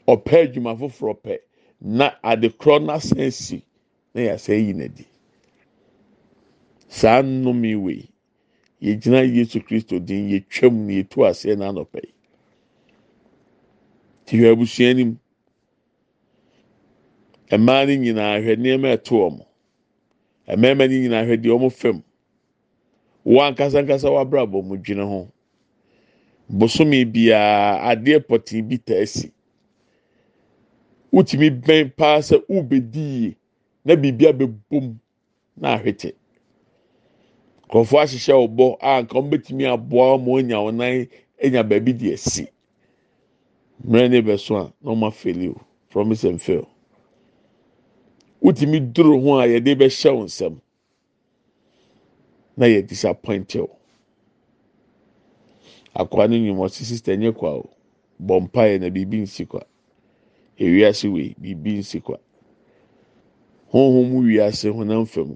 Ɔpɛ 0.08 0.48
adwuma 0.52 0.76
foforɔ 0.78 1.18
pɛ 1.24 1.38
na 1.82 2.12
ade 2.24 2.50
korɔ 2.58 2.80
n'asan 2.86 3.32
si 3.32 3.64
na 4.14 4.22
yɛasɛ 4.22 4.54
yi 4.68 4.74
n'adi 4.74 5.06
saa 6.90 7.22
nnome 7.22 7.76
wei. 7.84 8.10
yɛgyina 8.82 9.22
yesu 9.36 9.60
kristo 9.66 10.00
din 10.00 10.30
yɛtwam 10.30 10.86
na 10.86 10.94
yɛtu 10.94 11.26
aseɛ 11.30 11.56
n'anɔpɛ 11.58 12.00
yi. 12.04 12.14
Ti 14.26 14.38
hwɛ 14.38 14.52
abusua 14.54 14.94
nim 14.96 15.20
mmaa 17.52 17.86
no 17.88 17.94
nyinaa 17.96 18.40
hwɛ 18.44 18.56
nneɛma 18.58 18.88
ɛto 18.98 19.14
wɔn. 19.22 19.46
Mmarima 20.48 20.88
no 20.88 20.94
nyinaa 20.94 21.26
hwɛ 21.26 21.38
deɛ 21.42 21.54
wɔn 21.60 21.72
fam 21.72 22.04
wɔn 23.26 23.48
ankasa 23.50 23.80
ankasa 23.80 24.10
wabrabɔ 24.12 24.64
mu 24.64 24.78
dwene 24.78 25.04
ho. 25.08 25.28
Bosome 26.50 27.06
biara 27.06 27.82
adeɛ 27.92 28.20
pɔtee 28.28 28.62
bi 28.68 28.78
ta 28.78 28.94
asi. 29.02 29.32
Wotumi 31.12 31.50
bɛn 31.50 31.96
paa 31.98 32.20
sɛ 32.22 32.38
wobɛdi 32.48 33.00
yie 33.00 33.36
na 33.86 33.96
biribi 33.96 34.26
abɛbom 34.28 34.96
na 35.58 35.78
ahwete. 35.78 36.14
nkurɔfoɔ 37.68 38.02
ahyehyɛ 38.04 38.34
ɔbɔ 38.48 38.78
a 38.82 39.02
nka 39.02 39.16
wɔn 39.18 39.30
bɛtumi 39.32 39.66
aboa 39.74 40.18
wɔn 40.18 40.40
anya 40.40 40.56
wɔn 40.58 40.76
nan 40.76 41.08
anya 41.44 41.64
baabi 41.64 41.94
de 41.98 42.14
asi. 42.14 42.48
Mmerɛ 43.84 44.10
ne 44.12 44.22
bɛ 44.22 44.40
so 44.40 44.56
a 44.58 44.74
na 44.84 44.92
wɔn 44.92 45.10
afɛli 45.10 45.50
o 45.50 45.62
promise 45.90 46.24
and 46.26 46.42
fail. 46.42 46.68
Wotumi 48.46 48.80
duro 48.94 49.20
ho 49.20 49.40
a 49.40 49.48
yɛde 49.48 49.74
bɛhyɛ 49.76 50.10
wɔn 50.14 50.26
nsam. 50.26 50.62
Na 52.58 52.66
yɛ 52.68 52.86
disappoint 52.88 53.56
o 53.56 53.70
akwa 55.96 56.28
no 56.30 56.38
nyim 56.38 56.58
ɔsi 56.58 56.84
sista 56.86 57.16
nye 57.18 57.32
kwa 57.32 57.50
o 57.58 57.70
bɔ 58.22 58.42
mpa 58.44 58.62
yɛ 58.70 58.80
na 58.82 58.90
biribi 58.90 59.22
nsi 59.24 59.46
kwa. 59.48 59.66
Ewiase 60.60 61.12
wei 61.12 61.36
biribi 61.42 61.80
nsi 61.80 62.02
kwa. 62.04 62.20
Honhom 63.74 64.14
wiase 64.24 64.70
honam 64.72 65.06
fam. 65.08 65.36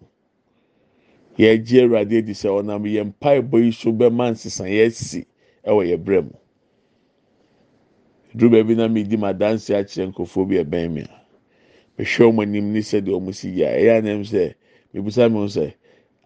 yɛgye 1.38 1.82
awurade 1.84 2.18
adi 2.18 2.34
sɛ 2.34 2.50
ɔnam 2.62 2.84
yɛn 2.86 3.08
mpaebɔ 3.14 3.64
yi 3.66 3.72
so 3.72 3.92
bɛma 3.92 4.32
nsesaeɛ 4.32 4.86
asi 4.86 5.26
ɛwɔ 5.66 5.82
yɛn 5.90 6.04
brɛ 6.04 6.22
mu. 6.26 6.32
Duru 8.36 8.52
baabi 8.52 8.76
na 8.76 8.88
mi 8.88 9.04
di 9.04 9.18
ma 9.18 9.34
dansi 9.34 9.74
akyerɛ 9.74 10.14
nkurɔfoɔ 10.14 10.48
bi 10.48 10.56
ɛbɛn 10.64 10.92
mi 10.94 11.04
mehwɛ 12.00 12.26
wɔn 12.34 12.42
anim 12.48 12.72
ne 12.74 12.80
sɛdeɛ 12.80 13.12
wɔn 13.20 13.34
si 13.34 13.50
yɛ 13.52 13.68
ɛyɛ 13.78 13.98
anam 14.00 14.24
sɛ 14.24 14.56
mebusa 14.94 15.30
mi 15.30 15.40
sɛ 15.48 15.74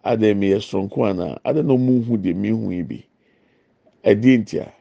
adan 0.03 0.39
mi 0.39 0.49
yɛ 0.51 0.59
soronko 0.61 1.09
ana? 1.09 1.39
Adan 1.43 1.67
na 1.67 1.73
wɔn 1.73 2.05
hu 2.05 2.17
deɛ 2.17 2.35
mi 2.35 2.49
hu 2.49 2.71
yi 2.71 2.81
bi? 2.83 3.03
Ɛdi 4.05 4.37
ntia 4.39 4.71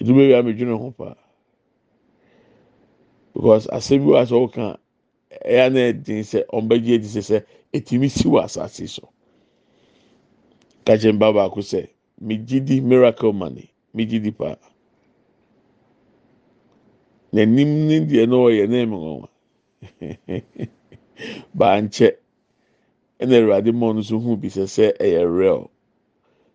duru 0.00 0.14
baabi 0.28 0.34
a 0.38 0.42
mi 0.42 0.52
dwene 0.54 0.78
ho 0.78 0.90
paa. 0.90 1.14
Because 3.34 3.66
asɛm 3.68 3.98
bi 4.00 4.10
wɔ 4.10 4.22
asɛ 4.22 4.34
ɔka 4.48 4.78
ɛyɛ 5.44 5.66
anam 5.66 5.92
ɛdin 5.92 6.22
sɛ 6.24 6.46
ɔn 6.48 6.68
bɛgye 6.68 6.94
edi 6.96 7.06
sɛ 7.06 7.20
sɛ. 7.22 7.44
etumi 7.72 8.08
si 8.08 8.28
wɔ 8.28 8.44
asase 8.44 8.86
so. 8.88 9.08
Kakyɛ 10.84 11.12
mba 11.12 11.32
baako 11.32 11.60
sɛ 11.60 11.88
megye 12.20 12.60
di 12.64 12.80
miracle 12.80 13.32
money 13.32 13.70
megye 13.94 14.22
di 14.22 14.30
paa 14.30 14.56
n'anim 17.32 17.88
ne 17.88 18.00
deɛ 18.06 18.28
no 18.28 18.44
ɔyɛ 18.48 18.68
na 18.70 18.76
ɛmu 18.84 18.98
nwa 19.02 19.28
bankyɛ 21.58 22.10
ɛna 23.20 23.34
awurade 23.40 23.72
mɔ 23.72 23.94
no 23.96 24.02
so 24.02 24.18
hu 24.20 24.36
bi 24.36 24.48
sɛ 24.48 24.64
sɛ 24.66 24.96
ɛyɛ 24.98 25.22
real 25.38 25.70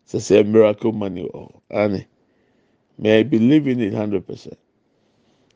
sɛ 0.08 0.20
sɛ 0.20 0.46
miracle 0.48 0.92
money 0.94 1.24
wɔ 1.30 2.06
may 3.00 3.20
i 3.20 3.24
believe 3.24 3.68
in 3.68 3.82
it 3.82 3.94
hundred 3.94 4.26
percent. 4.28 4.58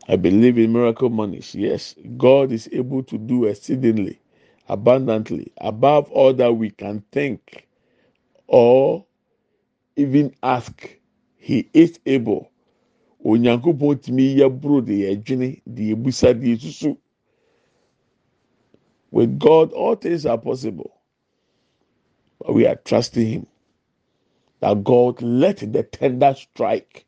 I 0.08 0.18
believe 0.18 0.60
in 0.60 0.74
miracle 0.74 1.10
money. 1.10 1.42
Yes, 1.54 1.96
God 2.18 2.54
is 2.54 2.70
able 2.72 3.04
to 3.06 3.18
do 3.18 3.46
exceedingly 3.46 4.20
abundantly 4.70 5.52
above 5.60 6.12
all 6.12 6.34
that 6.36 6.54
we 6.54 6.72
can 6.72 7.04
think 7.12 7.68
or 8.48 9.06
even 9.98 10.34
ask. 10.44 10.90
He 11.38 11.70
is 11.74 12.00
able. 12.06 12.52
Onyankopɔn 13.28 13.98
tumi 14.04 14.26
yɛ 14.40 14.48
buro 14.62 14.82
de 14.82 14.96
yɛ 15.04 15.12
dwene 15.26 15.62
de 15.76 15.92
ebusa 15.96 16.34
de 16.40 16.56
esusu. 16.56 16.98
With 19.12 19.40
God, 19.40 19.74
all 19.74 19.96
things 19.96 20.26
are 20.26 20.38
possible. 20.40 20.92
But 22.40 22.54
we 22.56 22.68
are 22.68 22.76
trusting 22.76 23.28
Him. 23.28 23.48
That 24.62 24.84
God 24.84 25.22
let 25.22 25.58
the 25.74 25.84
tender 25.84 26.36
strike 26.36 27.06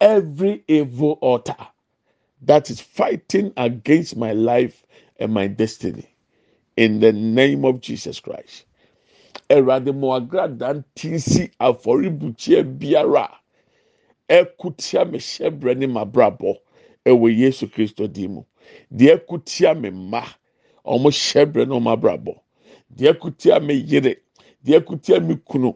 every 0.00 0.64
evil 0.68 1.18
altar 1.22 1.56
that 2.42 2.70
is 2.70 2.80
fighting 2.80 3.52
against 3.56 4.16
my 4.16 4.32
life 4.32 4.84
and 5.18 5.32
my 5.34 5.48
destiny. 5.48 6.06
In 6.76 7.00
the 7.00 7.12
name 7.12 7.64
of 7.64 7.80
Jesus 7.80 8.20
Christ. 8.20 8.64
Mu 9.50 10.08
agrada 10.12 10.74
ntinsi 10.84 11.50
afɔribukyia 11.60 12.64
biara 12.78 13.30
ɛkutia 14.28 15.10
me 15.10 15.18
hyɛbrɛ 15.18 15.78
ne 15.78 15.86
ma 15.88 16.04
brabɔ 16.04 16.56
ɛwɔ 17.06 17.36
Yesu 17.38 17.68
Kristo 17.68 18.06
di 18.08 18.28
mu. 18.28 18.42
Deɛ 18.92 19.26
kutia 19.26 19.74
me 19.80 19.90
mma 19.90 20.22
ɔmo 20.86 21.10
hyɛbrɛ 21.10 21.68
ne 21.68 21.74
ɔmo 21.76 21.90
abrabɔ. 21.96 22.34
Deɛ 22.96 23.18
kutia 23.20 23.60
me 23.60 23.74
yere, 23.74 24.16
deɛ 24.64 24.84
kutia 24.86 25.20
me 25.20 25.36
kunu 25.48 25.74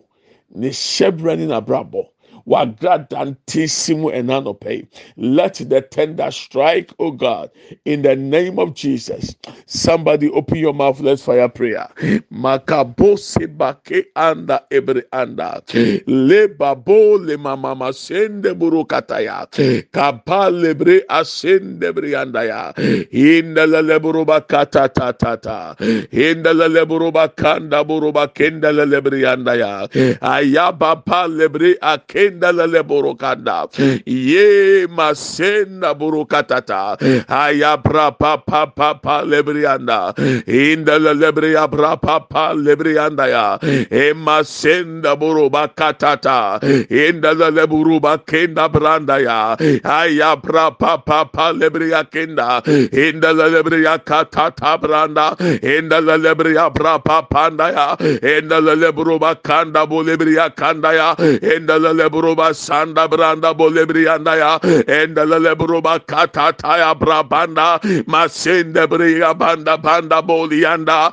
ne 0.50 0.68
hyɛbrɛ 0.70 1.38
ne 1.38 1.46
n'abrabɔ. 1.46 2.08
Wagrada 2.46 3.24
ntesi 3.24 3.96
mu 3.96 4.10
ɛna 4.10 4.42
nɔpɛ 4.44 4.86
let 5.16 5.54
the 5.68 5.80
tender 5.80 6.30
strike 6.30 6.90
o 6.98 7.10
god 7.10 7.50
in 7.84 8.02
the 8.02 8.16
name 8.16 8.58
of 8.58 8.74
jesus. 8.74 9.34
Somebody 9.66 10.30
open 10.30 10.56
your 10.58 10.74
mouth 10.74 11.00
let's 11.00 11.22
fire 11.22 11.48
prayer. 11.48 11.88
Makabo 12.32 13.16
sebake 13.16 14.04
anda 14.16 14.62
ebre 14.70 15.02
anda. 15.12 15.62
Le 16.06 16.48
babo 16.48 17.16
le 17.18 17.36
mama 17.38 17.92
sende 17.92 18.54
buru 18.58 18.84
kataya. 18.84 19.46
Kapa 19.92 20.50
lebre 20.50 21.02
asende 21.08 21.92
brianda 21.92 22.44
ya 22.46 22.72
inda 23.12 23.66
la 23.66 23.82
leburu 23.82 24.24
bakata 24.26 24.92
ta 24.92 25.12
ta 25.12 25.36
ta. 25.36 25.74
Inda 26.12 26.54
la 26.54 26.68
leburu 26.68 27.12
bakanda 27.12 27.86
buru 27.86 28.12
bakenda 28.12 28.72
la 28.74 28.84
lebrianda 28.84 29.56
ya 29.58 29.86
ayaba 30.20 31.04
pa 31.04 31.26
lebre 31.28 31.76
akenda 31.80 32.31
indalele 32.32 32.82
borokanda. 32.82 33.68
Hmm. 33.76 33.98
Ye 34.06 34.86
masenda 34.86 35.94
borokatata. 35.94 36.96
Hmm. 37.00 37.20
Aya 37.28 37.78
pra 37.78 38.10
pa 38.10 38.36
pa 38.36 38.66
pa 38.66 38.94
pa 38.94 39.22
lebrianda. 39.22 40.14
Hmm. 40.16 40.42
Indalele 40.46 41.32
bria 41.34 41.68
pra 41.68 41.96
pa 41.96 42.20
pa 42.20 42.52
lebrianda 42.52 43.28
ya. 43.28 43.58
E 43.90 44.12
masenda 44.14 45.16
boroba 45.16 45.68
katata 45.68 46.60
indalele 46.90 47.66
buruba 47.66 48.18
kenda 48.18 48.68
branda 48.68 49.18
ya. 49.20 49.56
Aya 49.84 50.36
pra 50.36 50.70
pa 50.70 50.96
pa 50.98 51.24
pa 51.24 51.52
lebria 51.52 52.04
kenda. 52.10 52.62
Indalele 52.64 53.62
bria 53.64 53.98
katata 53.98 54.78
branda. 54.80 55.36
Indalele 55.62 56.36
bria 56.36 56.70
pra 56.70 56.98
pa 56.98 57.22
panda 57.22 57.70
ya. 57.72 57.96
Indalele 57.96 58.92
buruba 58.92 59.34
kanda 59.42 59.86
bolebria 59.86 60.50
kanda 60.54 60.92
ya. 60.94 61.14
Indalele 61.16 62.08
buruba 62.22 62.54
sanda 62.54 63.08
branda 63.08 63.50
bolebrianda 63.54 64.36
ya 64.38 64.52
endele 64.86 65.38
lebruba 65.42 65.98
katata 65.98 66.78
ya 66.78 66.94
brabanda 66.94 67.80
masende 68.06 68.86
bria 68.86 69.34
banda 69.34 69.76
banda 69.76 70.22
bolianda 70.22 71.10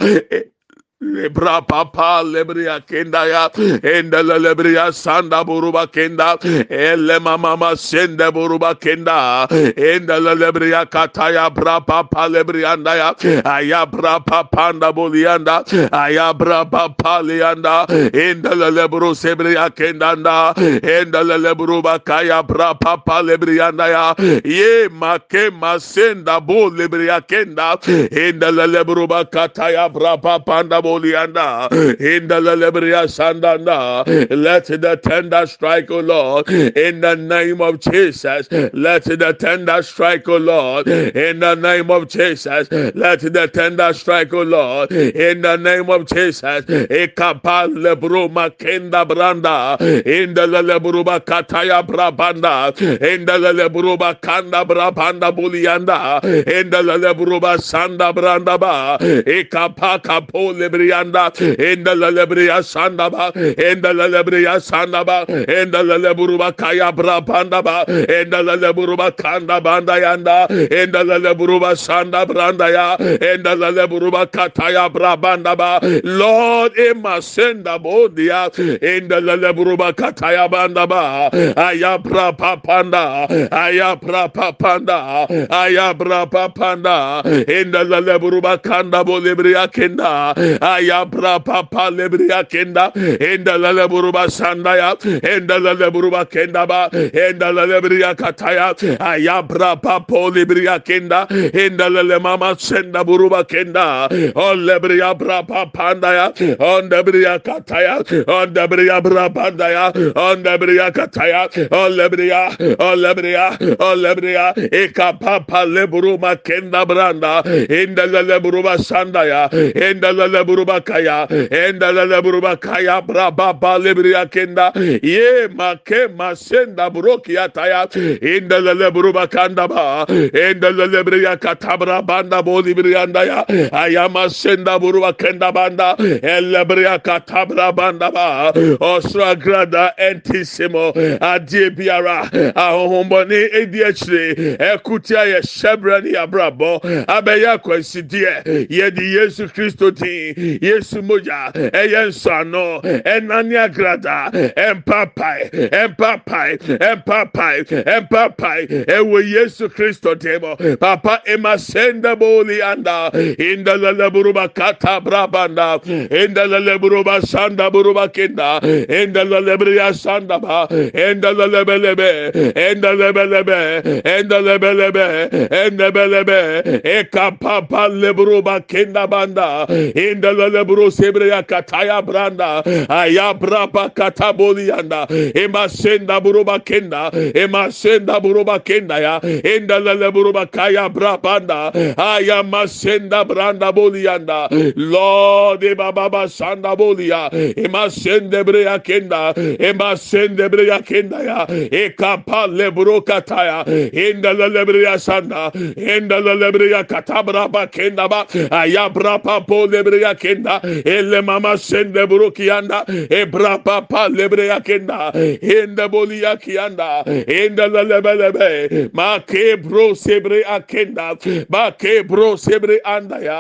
Lebra 1.02 1.66
papa 1.66 2.22
lebria 2.26 2.82
kenda 2.86 3.24
ya 3.26 3.48
enda 3.56 4.20
lebria 4.22 4.92
sanda 4.92 5.46
buruba 5.46 5.88
kenda 5.88 6.36
ele 6.70 7.20
mama 7.20 7.56
ma 7.56 7.72
sende 7.76 8.30
buruba 8.34 8.76
kenda 8.76 9.48
enda 9.78 10.20
lebria 10.20 10.86
kataya 10.86 11.50
bra 11.56 11.80
papa 11.80 12.28
lebrianda 12.28 12.98
ya 13.00 13.16
aya 13.46 13.86
bra 13.86 14.20
papa 14.20 14.74
anda 14.74 14.92
bolianda 14.92 15.64
aya 15.94 16.34
bra 16.34 16.66
papa 16.66 17.24
lianda 17.24 17.88
enda 18.12 18.54
lebro 18.70 19.14
sebria 19.16 19.70
kenda 19.74 20.12
anda 20.12 20.54
enda 20.84 21.24
lebruba 21.24 22.04
kaya 22.04 22.44
bra 22.44 22.74
papa 22.74 23.24
lebrianda 23.24 23.88
ya 23.88 24.14
ye 24.44 24.90
make 24.90 25.48
masenda 25.56 26.46
bo 26.46 26.70
lebria 26.70 27.22
kenda 27.26 27.78
enda 28.12 28.52
lebruba 28.52 29.24
kataya 29.24 29.88
bra 29.88 30.18
papa 30.18 30.60
anda 30.60 30.82
Bolianda, 30.90 31.70
in 32.00 32.28
the 32.28 32.40
Lebria 32.42 33.06
Sandanda. 33.08 34.06
Let 34.30 34.66
the 34.66 35.00
tender 35.02 35.46
strike, 35.46 35.92
O 35.92 36.00
Lord, 36.00 36.50
in 36.50 37.02
the 37.02 37.16
name 37.16 37.62
of 37.62 37.80
Jesus. 37.80 38.50
Let 38.52 39.04
the 39.04 39.36
tender 39.40 39.84
strike, 39.84 40.28
O 40.28 40.38
Lord, 40.38 40.88
in 40.88 41.40
the 41.40 41.56
name 41.56 41.92
of 41.92 42.08
Jesus. 42.10 42.70
Let 42.72 43.20
the 43.22 43.50
tender 43.54 43.94
strike, 43.94 44.34
O 44.34 44.42
Lord, 44.42 44.92
in 44.92 45.42
the 45.42 45.58
name 45.58 45.90
of 45.90 46.08
Jesus. 46.08 46.66
Ekapal 46.66 47.70
lebruma 47.86 48.50
kenda 48.58 49.06
branda, 49.06 49.80
in 50.06 50.34
the 50.34 50.48
lebruba 50.48 51.20
kataya 51.20 51.86
brabanda, 51.86 52.76
in 53.02 53.26
the 53.26 53.34
lebruba 53.34 54.20
kanda 54.22 54.66
brabanda 54.66 55.32
bulianda, 55.32 56.24
in 56.24 56.70
the 56.70 56.82
lebruba 56.82 57.58
sanda 57.60 58.14
branda 58.14 58.60
ba, 58.60 58.98
ekapaka 59.00 60.28
po 60.28 60.54
lebrianda 60.80 61.32
in 61.60 61.84
the 61.84 61.92
lebria 61.92 62.60
sandaba 62.62 63.36
in 63.36 63.82
the 63.82 63.90
lebria 63.90 64.58
sandaba 64.60 65.28
in 65.30 65.72
the 65.72 65.78
leburuba 65.84 66.56
kaya 66.56 66.92
brabandaba 66.92 67.88
in 67.88 68.30
the 68.30 68.38
leburuba 68.38 69.16
kanda 69.18 69.62
banda 69.62 69.94
yanda 69.94 70.50
in 70.50 70.92
the 70.92 71.04
leburuba 71.04 71.74
sanda 71.76 72.26
branda 72.26 72.72
ya 72.72 72.96
in 72.98 73.44
the 73.44 73.56
leburuba 73.56 74.26
kataya 74.28 74.90
brabandaba 74.90 75.80
Lord 76.04 76.78
ema 76.78 77.22
senda 77.22 77.80
bodia 77.80 78.50
in 78.82 79.08
the 79.08 79.16
leburuba 79.22 79.94
kataya 79.94 80.50
bandaba. 80.50 81.30
Ayabra 81.56 82.36
papanda 82.38 83.28
ayabra 83.52 84.32
papanda 84.32 85.28
ayabra 85.50 86.30
papanda 86.30 87.24
in 87.26 87.72
the 87.72 87.80
leburuba 87.80 88.62
kanda 88.62 89.04
bolibria 89.04 89.68
kenda 89.72 90.34
ayabra 90.76 91.44
papa 91.44 91.90
lebria 91.92 92.44
kenda 92.52 92.92
enda 93.30 93.58
lele 93.58 93.88
buruba 93.88 94.24
sandaya 94.30 94.96
enda 95.34 95.58
lele 95.66 95.90
buruba 95.92 96.26
kenda 96.26 96.68
ba 96.68 96.90
enda 96.94 97.52
lele 97.58 97.82
bria 97.82 98.14
kataya 98.16 98.74
ayabra 99.00 99.82
papa 99.82 100.16
lebria 100.36 100.80
kenda 100.84 101.28
enda 101.64 101.90
lele 101.90 102.20
mama 102.22 102.56
senda 102.60 103.04
buruba 103.04 103.44
kenda. 103.44 104.10
On 104.36 104.58
lebria 104.68 105.18
bra 105.18 105.42
papa 105.44 105.96
ndaya 105.96 106.28
on 106.60 106.90
lebria 106.90 107.40
kataya 107.40 107.96
on 108.28 108.54
lebria 108.54 109.02
bra 109.02 109.30
pandaya 109.30 109.86
on 110.16 110.44
lebria 110.44 110.92
kataya 110.92 111.48
on 111.72 111.92
lebria 111.98 112.50
on 112.80 112.98
lebria 113.00 113.46
on 113.80 113.98
lebria 114.04 114.54
eka 114.72 115.20
papa 115.20 115.66
leburuma 115.66 116.36
kenda 116.44 116.86
branda. 116.86 117.44
Enda 117.70 118.06
lele 118.06 118.40
buruba 118.40 118.78
sandaya 118.78 119.50
enda 119.74 120.12
lele 120.14 120.44
buruba 120.46 120.59
kaya 120.66 121.28
enda 121.52 121.92
la 121.92 122.22
buruba 122.22 122.60
kaya 122.60 123.02
braba 123.02 123.54
ba 123.54 123.78
lebriya 123.80 124.26
kenda 124.30 124.72
ye 125.04 125.48
make 125.48 126.10
masenda 126.16 126.90
burokia 126.90 127.48
taya 127.52 127.88
enda 128.22 128.60
la 128.62 128.92
buruba 128.92 129.28
kanda 129.30 129.68
ba 129.68 130.06
enda 130.08 130.72
la 130.76 130.86
lebriya 130.86 131.38
katabra 131.40 132.06
banda 132.06 132.42
boli 132.44 132.74
brianda 132.74 133.24
ya 133.26 133.46
ayama 133.72 134.30
senda 134.30 134.80
buruba 134.80 135.14
kenda 135.14 135.52
banda 135.52 135.96
elebriya 135.98 137.00
katabra 137.00 137.72
banda 137.76 138.12
ba 138.12 138.52
osra 138.80 139.36
grada 139.36 139.94
entisimo 139.98 140.94
adie 141.22 141.70
biara 141.70 142.30
ahohombɔne 142.56 143.54
edi 143.54 143.84
akyire 143.84 144.58
ɛkutia 144.60 145.26
yɛ 145.32 145.40
hyɛbrɛ 145.42 146.04
ne 146.04 146.10
yabrabɔ 146.12 146.82
abɛyɛ 147.08 147.58
akwansidie 147.58 148.68
yɛde 148.70 149.04
yesu 149.04 149.48
kristo 149.48 149.92
din 149.92 150.34
yesu 150.62 151.02
mogya 151.02 151.52
ɛyɛ 151.54 152.08
nsɔano 152.10 152.82
ɛnane 152.84 153.56
agrada 153.66 154.32
ɛmpapae 154.56 155.50
ɛmpapae 155.72 156.58
ɛmpapae 156.80 157.60
ɛmpapae 157.96 158.86
ɛwɔ 158.86 159.18
yesu 159.34 159.70
kristo 159.70 160.16
dim 160.16 160.42
papa 160.78 161.22
emasenda 161.28 162.16
boli 162.18 162.62
anda. 162.62 163.12
İnda 163.14 163.76
lele 163.82 164.10
buruba 164.14 164.48
kata 164.54 165.00
brabanda. 165.02 165.80
İnda 166.10 166.44
lele 166.52 166.78
buruba 166.82 167.22
sanda 167.22 167.70
buruba 167.74 168.08
kinda. 168.08 168.60
İnda 168.88 169.22
lele 169.22 169.58
briya 169.60 169.94
sanda 169.94 170.40
ba. 170.44 170.68
İnda 170.72 171.30
lele 171.30 171.68
belebe. 171.68 172.32
İnda 172.72 172.90
lele 172.90 173.16
belebe. 173.16 173.82
İnda 174.20 174.36
lele 174.38 174.62
belebe. 174.62 175.30
İnda 175.68 175.96
belebe. 175.96 176.64
Eka 176.84 177.32
papa 177.42 177.84
leburuba 178.02 178.62
kinda 178.68 179.12
banda. 179.12 179.68
İnda 179.96 180.29
enda 180.32 180.48
lebro 180.50 180.90
sebreya 180.90 181.44
kataya 181.44 182.02
branda. 182.02 182.64
Aya 182.90 183.34
brapa 183.34 183.90
katabolianda 183.94 185.08
ema 185.36 185.70
senda 185.70 186.20
buruba 186.22 186.60
kenda. 186.60 187.12
Ema 187.36 187.72
senda 187.72 188.20
buruba 188.20 188.60
kenda 188.60 189.00
ya. 189.00 189.20
Enda 189.22 189.80
leburuba 189.80 190.46
kaya 190.52 190.90
brapanda 190.90 191.72
aya 191.98 192.44
masenda 192.44 193.26
branda 193.26 193.72
bolianda 193.72 194.48
lord 194.76 195.62
eba 195.64 195.92
baba 195.94 196.28
sanda 196.28 196.76
bolia 196.76 197.30
ema 197.58 197.90
sende 197.90 198.44
breya 198.44 198.80
kenda. 198.84 199.34
Ema 199.60 199.98
sende 199.98 200.50
breya 200.50 200.82
kenda 200.86 201.24
ya. 201.24 201.46
Ekapa 201.48 202.48
lebro 202.48 203.02
kataya 203.02 203.64
enda 203.94 204.34
lebreya 204.34 205.00
sanda. 205.00 205.52
Enda 205.78 206.20
lebreya 206.22 206.84
katabra 206.84 207.52
ba 207.52 207.68
kenda 207.68 208.08
ba. 208.10 208.26
Aya 208.52 208.90
brapa 208.90 209.46
po 209.46 209.66
lebreya 209.68 210.16
kenda 210.22 210.60
ele 210.86 211.22
mama 211.22 211.58
sende 211.58 212.04
burukianda 212.10 212.84
ebra 213.10 213.58
papa 213.64 214.08
lebreya 214.10 214.60
kenda 214.68 215.12
enda 215.42 215.88
bolia 215.90 216.36
kianda 216.44 217.04
enda 217.40 217.66
lelebelebe 217.68 218.90
ma 218.94 219.20
ke 219.20 219.46
bro 219.64 219.94
sebre 219.96 220.44
akenda 220.58 221.08
ma 221.50 221.72
ke 221.72 222.04
bro 222.08 222.36
sebre 222.38 222.80
anda 222.86 223.18
ya 223.28 223.40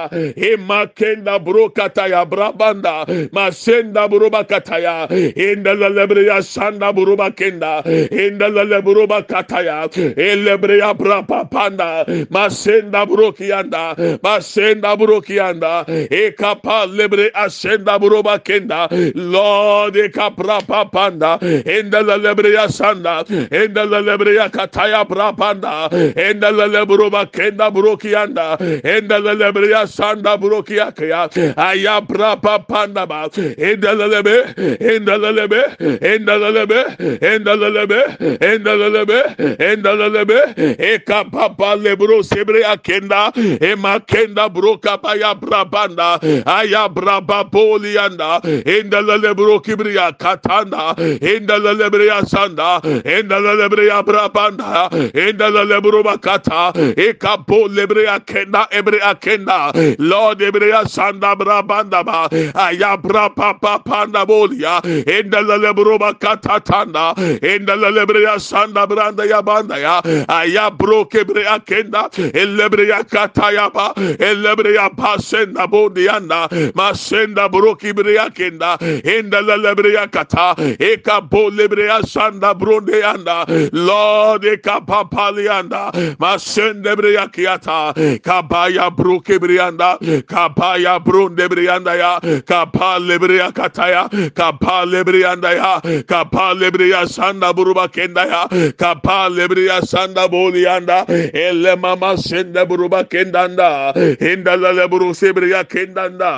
e 0.49 0.55
ma 0.57 0.85
kenda 0.87 1.39
bro 1.39 1.69
kataya 1.69 2.25
brabanda 2.25 2.95
ma 3.33 3.49
senda 3.51 4.07
buruba 4.07 4.43
kataya 4.47 5.07
enda 5.47 5.73
lelebreya 5.81 6.41
sanda 6.43 6.93
buruba 6.93 7.29
kenda 7.39 7.83
enda 8.23 8.47
leleburuba 8.55 9.21
kataya 9.27 9.89
elebreya 10.27 10.93
brapa 10.97 11.45
panda 11.51 12.05
ma 12.29 12.47
senda 12.49 13.05
burukianda 13.05 13.83
ma 14.23 14.39
senda 14.41 14.95
burukianda 14.97 15.85
e 16.11 16.31
kapa 16.31 16.68
lebre 16.87 17.31
asenda 17.33 17.99
buruba 17.99 18.39
kenda 18.39 18.87
lord 19.15 19.95
e 19.95 20.09
kapra 20.09 20.59
papanda 20.61 21.39
enda 21.65 22.01
lelebreya 22.01 22.69
sanda 22.69 23.23
enda 23.51 23.85
lelebreya 23.85 24.49
kataya 24.49 25.03
brapanda 25.05 25.89
enda 26.15 26.51
leleburuba 26.51 27.25
kenda 27.31 27.71
burukianda 27.71 28.57
enda 28.83 29.19
lelebreya 29.19 29.87
sanda 29.87 30.37
burukiya 30.37 30.91
kaya 30.95 31.29
aya 31.57 32.01
brapa 32.01 32.59
panda 32.67 33.05
ba 33.05 33.27
enda 33.57 33.93
lelebe 33.93 34.35
enda 34.79 35.17
lelebe 35.17 35.61
enda 36.01 36.37
lelebe 36.37 36.79
enda 37.21 37.55
lelebe 37.55 37.99
enda 38.41 38.73
lelebe 38.75 39.19
enda 39.59 39.93
lelebe 39.95 40.39
e 40.77 40.99
kapapa 40.99 41.75
lebro 41.75 42.21
sebre 42.23 42.63
akenda 42.65 43.31
e 43.35 43.75
makenda 43.75 44.49
broka 44.49 44.97
baya 44.97 45.33
brabanda 45.35 46.19
aya 46.59 46.89
braba 46.89 47.43
polianda 47.51 48.41
enda 48.65 49.01
lelebro 49.01 49.59
kibriya 49.63 50.11
katanda. 50.17 50.95
Enda 51.21 51.57
lelebreya 51.59 52.21
sanda. 52.27 52.81
Enda 53.03 53.39
lelebreya 53.39 54.03
brabanda. 54.03 54.89
Enda 55.13 55.49
lelebro 55.49 56.03
bakata. 56.03 56.73
E 56.97 57.13
kapo 57.13 57.67
lebreya 57.67 58.19
kenda 58.25 58.67
ebre 58.71 58.99
akenda 58.99 59.71
lord 59.99 60.39
ebreya 60.39 60.83
sanda 60.87 61.35
brabanda 61.35 62.03
ba. 62.05 62.27
Aya 62.55 62.97
brapa 62.97 63.83
panda 63.85 64.25
bolia. 64.25 64.81
Enda 65.05 65.41
lelebro 65.41 65.97
bakata 65.99 66.59
tanda. 66.63 67.13
Enda 67.41 67.75
lelebreya 67.75 68.39
sanda 68.39 68.87
branda 68.87 69.25
ya 69.27 69.41
banda 69.41 69.77
ya. 69.77 70.01
Aya 70.27 70.71
bro 70.71 71.05
kebre 71.05 71.45
akenda 71.45 72.09
elebreya 72.33 73.03
kataya 73.09 73.69
ba. 73.73 73.93
Elebreya 73.95 74.89
pasenda 74.95 75.67
bodianda 75.67 76.48
masenda 76.73 77.49
bro 77.49 77.75
kibriya 77.75 78.29
kenda 78.33 78.77
enda 79.03 79.41
lelebreya 79.41 80.07
kata 80.11 80.55
eka 80.79 81.21
bo 81.21 81.49
lebreya 81.49 82.01
sanda 82.07 82.53
bronde 82.53 83.03
anda 83.03 83.45
lord 83.73 84.43
eka 84.45 84.81
papalianda 84.85 85.91
masende 86.19 86.95
breya 86.95 87.27
kiata 87.31 87.93
kabaya 88.21 88.89
bro 88.95 89.19
kebrianda 89.19 89.97
kabaya 90.27 90.99
bronde 91.03 91.47
brianda 91.49 91.95
ya 91.95 92.19
kapa 92.41 92.99
lebreya 92.99 93.51
kataya 93.51 94.09
kapa 94.35 94.85
lebrianda 94.85 95.51
ya 95.53 95.81
kapa 96.07 96.53
lebreya 96.53 97.07
sanda 97.07 97.53
buruba 97.53 97.87
kenda 97.87 98.25
ya 98.25 98.47
kapa 98.77 99.29
lebreya 99.29 99.81
sanda 99.85 100.27
bolianda 100.27 101.05
elle 101.33 101.75
mama 101.75 102.17
sende 102.17 102.65
buruba 102.65 103.03
kendanda 103.03 103.93
enda 104.19 104.55
lelebru 104.57 105.13
sebriya 105.13 105.63
kendanda 105.63 106.31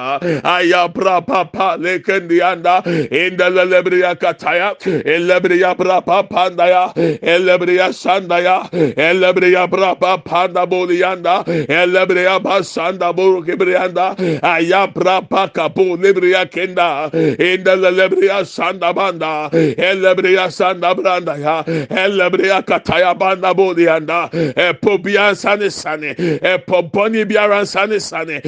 aya 0.43 0.89
pra 0.93 1.21
papa 1.21 1.77
lekendianda 1.79 2.81
enda 3.11 3.49
lelebriya 3.49 4.15
kataya 4.15 4.75
elebriya 5.05 5.75
pra 5.77 6.01
panda 6.23 6.65
ya 6.67 6.93
elebriya 7.21 7.93
sanda 7.93 8.39
ya 8.39 8.57
elebriya 8.97 9.67
pra 9.69 9.95
panda 10.17 10.65
bolianda 10.65 11.43
elebriya 11.69 12.39
basanda 12.41 13.13
buru 13.13 13.43
kebrianda 13.43 14.15
aya 14.43 14.87
pra 14.87 15.21
kapo 15.53 15.97
lebriya 15.97 16.45
kenda 16.49 17.09
enda 17.39 17.75
lelebriya 17.75 18.45
sanda 18.45 18.93
banda 18.93 19.49
elebriya 19.77 20.51
sanda 20.51 20.95
branda 20.95 21.35
ya 21.37 21.63
elebriya 21.89 22.61
kataya 22.65 23.13
banda 23.17 23.53
bolianda 23.53 24.29
e 24.33 24.73
pobia 24.73 25.35
sane 25.35 25.69
sane 25.69 26.15
e 26.17 26.57
poboni 26.67 27.25
biara 27.25 27.65
sane 27.65 27.99
sane 27.99 28.41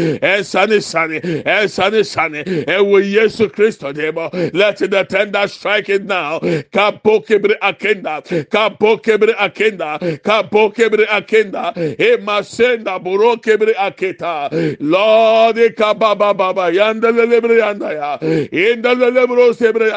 sane 0.43 0.81
sane 0.81 1.19
Eh, 1.45 1.63
e 1.63 1.67
sane 1.67 2.03
sane 2.03 2.43
e 2.45 2.63
eh, 2.67 2.79
wo 2.79 2.99
yesu 2.99 3.49
kristo 3.49 3.93
demo. 3.93 4.29
Let 4.53 4.77
the 4.77 5.05
tender 5.09 5.47
strike 5.47 5.89
it 5.89 6.05
now. 6.05 6.39
Kapo 6.39 7.21
kebre 7.21 7.57
akenda. 7.61 8.21
Kapo 8.49 8.97
kebre 8.97 9.35
akenda. 9.35 9.99
Kapo 10.21 10.71
kebre 10.71 11.05
akenda. 11.07 11.73
E 11.75 12.17
masenda 12.17 12.99
buro 13.03 13.37
kebre 13.37 13.73
aketa. 13.75 14.49
Lord 14.79 15.57
kababa 15.75 16.35
baba 16.35 16.71
yanda 16.71 17.11
lebre 17.11 17.57
yanda 17.59 17.93
ya. 17.93 18.17
Inda 18.19 18.93
lebro 18.95 19.53
sebre 19.53 19.91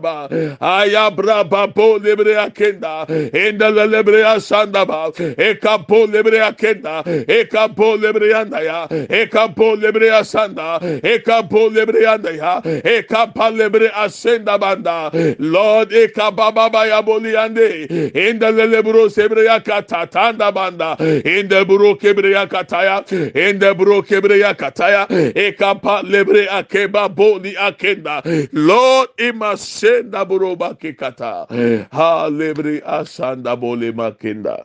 ba. 0.00 0.28
Aya 0.60 1.10
braba 1.10 1.74
po 1.74 1.98
lebre 1.98 2.36
akenda. 2.36 3.06
Inda 3.08 3.70
lebre 3.70 4.24
asanda 4.24 4.86
ba. 4.86 5.12
E 5.16 5.54
kapo 5.54 6.06
lebre 6.06 6.40
akenda. 6.40 7.02
E 7.06 7.44
kapo 7.44 7.96
lebre 7.96 8.30
yanda 8.30 8.60
ya. 8.62 8.86
E 8.90 9.26
kapo 9.26 9.76
lebre 9.76 10.10
asanda 10.10 10.77
e 10.82 11.18
kapo 11.18 11.68
lebre 11.70 12.02
ya 12.02 12.62
e 12.84 13.02
kapa 13.02 13.50
lebre 13.50 13.90
asenda 13.94 14.58
banda 14.58 15.10
lord 15.38 15.92
e 15.92 16.08
kababa 16.08 16.52
baba 16.52 16.86
ya 16.86 17.02
boli 17.02 17.34
yande 17.34 17.86
inda 18.14 18.50
lebro 18.50 19.08
sebre 19.08 19.48
akata 19.48 20.06
tanda 20.10 20.52
banda 20.52 20.96
inda 21.24 21.64
bro 21.64 21.94
kebre 21.94 22.34
akataya 22.34 23.04
inda 23.34 23.74
bro 23.74 24.02
kebre 24.02 24.42
akataya 24.44 25.06
e 25.36 25.52
kapa 25.52 26.02
lebre 26.02 26.46
akeba 26.48 27.08
boli 27.08 27.54
akenda. 27.56 28.22
Lord 28.52 29.08
imasenda 29.18 30.24
bro 30.28 30.56
bakikata 30.56 31.46
ha 31.92 32.28
lebre 32.30 32.82
asanda 32.82 33.56
bole 33.56 33.92
makenda. 33.92 34.64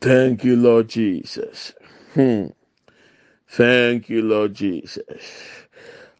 Thank 0.00 0.44
you, 0.44 0.56
Lord 0.56 0.88
Jesus. 0.88 1.74
Hmm. 2.14 2.46
Thank 3.52 4.10
you, 4.10 4.22
Lord 4.22 4.54
Jesus. 4.54 4.98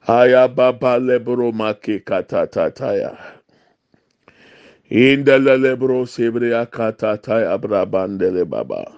Aya 0.08 0.48
baba 0.48 0.98
lebro 1.00 1.52
make 1.52 2.04
katatataya. 2.04 3.18
Indele 4.90 5.58
lebro 5.58 6.06
sebre 6.06 6.52
akatataya 6.66 7.58
brabandele 7.60 8.48
baba. 8.48 8.92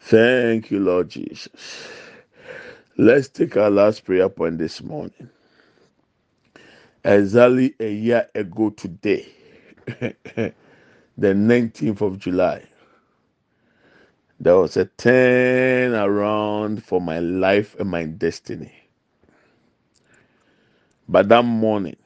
Thank 0.00 0.70
you, 0.72 0.80
Lord 0.80 1.10
Jesus. 1.10 1.88
Let's 2.98 3.28
take 3.28 3.56
our 3.56 3.70
last 3.70 4.04
prayer 4.04 4.28
point 4.30 4.58
this 4.58 4.82
morning. 4.82 5.30
Exactly 7.04 7.74
a 7.80 7.90
year 7.92 8.28
ago 8.34 8.70
today, 8.70 9.26
the 9.86 10.54
19th 11.20 12.02
of 12.02 12.18
July, 12.18 12.62
there 14.40 14.56
was 14.56 14.76
a 14.76 14.86
turn 14.86 15.94
around 15.94 16.84
for 16.84 17.00
my 17.00 17.20
life 17.20 17.76
and 17.80 17.90
my 17.90 18.04
destiny. 18.06 18.72
But 21.08 21.28
that 21.30 21.44
morning, 21.44 21.96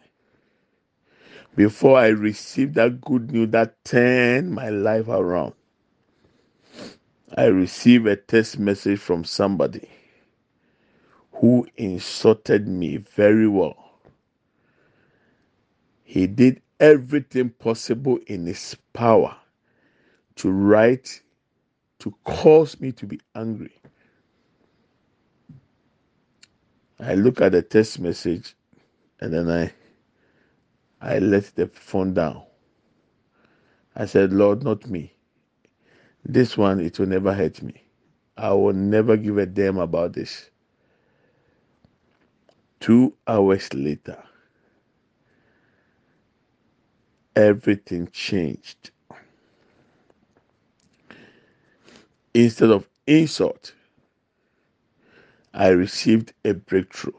before 1.57 1.99
I 1.99 2.09
received 2.09 2.75
that 2.77 3.01
good 3.01 3.33
news 3.33 3.51
that 3.53 3.85
turned 3.85 4.53
my 4.53 4.71
life 4.71 5.09
around, 5.09 5.55
I 7.37 7.47
received 7.47 8.07
a 8.09 8.16
text 8.16 8.59
message 8.59 9.01
from 9.01 9.25
somebody 9.25 9.88
who 11.33 11.66
insulted 11.77 12.69
me 12.69 12.99
very 12.99 13.49
well. 13.49 14.01
He 16.05 16.27
did 16.27 16.62
everything 16.81 17.51
possible 17.51 18.19
in 18.27 18.47
his 18.47 18.77
power 18.93 19.37
to 20.37 20.51
write, 20.51 21.23
to 22.01 22.15
cause 22.25 22.81
me 22.81 22.93
to 22.93 23.07
be 23.07 23.21
angry. 23.37 23.75
I 27.01 27.15
look 27.15 27.41
at 27.43 27.53
the 27.53 27.63
text 27.63 28.01
message 28.01 28.55
and 29.21 29.33
then 29.33 29.51
I 29.51 29.73
I 31.01 31.19
let 31.21 31.45
the 31.57 31.69
phone 31.69 32.15
down. 32.15 32.43
I 33.97 34.07
said, 34.07 34.33
Lord, 34.33 34.65
not 34.65 34.89
me. 34.89 35.15
This 36.25 36.57
one, 36.59 36.81
it 36.81 36.99
will 36.99 37.07
never 37.09 37.35
hurt 37.35 37.63
me. 37.63 37.85
I 38.37 38.53
will 38.53 38.75
never 38.75 39.17
give 39.17 39.39
a 39.39 39.47
damn 39.47 39.79
about 39.79 40.15
this. 40.15 40.51
Two 42.81 43.15
hours 43.29 43.73
later, 43.75 44.23
everything 47.37 48.09
changed. 48.13 48.91
Instead 52.35 52.71
of 52.71 52.88
insult, 53.07 53.75
I 55.53 55.69
received 55.69 56.33
a 56.45 56.55
breakthrough. 56.55 57.12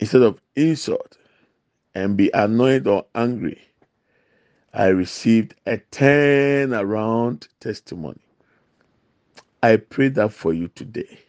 Instead 0.00 0.22
of 0.22 0.40
insult 0.56 1.16
and 1.94 2.16
be 2.16 2.30
annoyed 2.34 2.86
or 2.86 3.06
angry, 3.14 3.60
I 4.74 4.88
received 4.88 5.54
a 5.66 5.78
turn 5.78 6.74
around 6.74 7.48
testimony. 7.60 8.20
I 9.62 9.76
pray 9.76 10.08
that 10.10 10.32
for 10.32 10.52
you 10.52 10.68
today. 10.68 11.20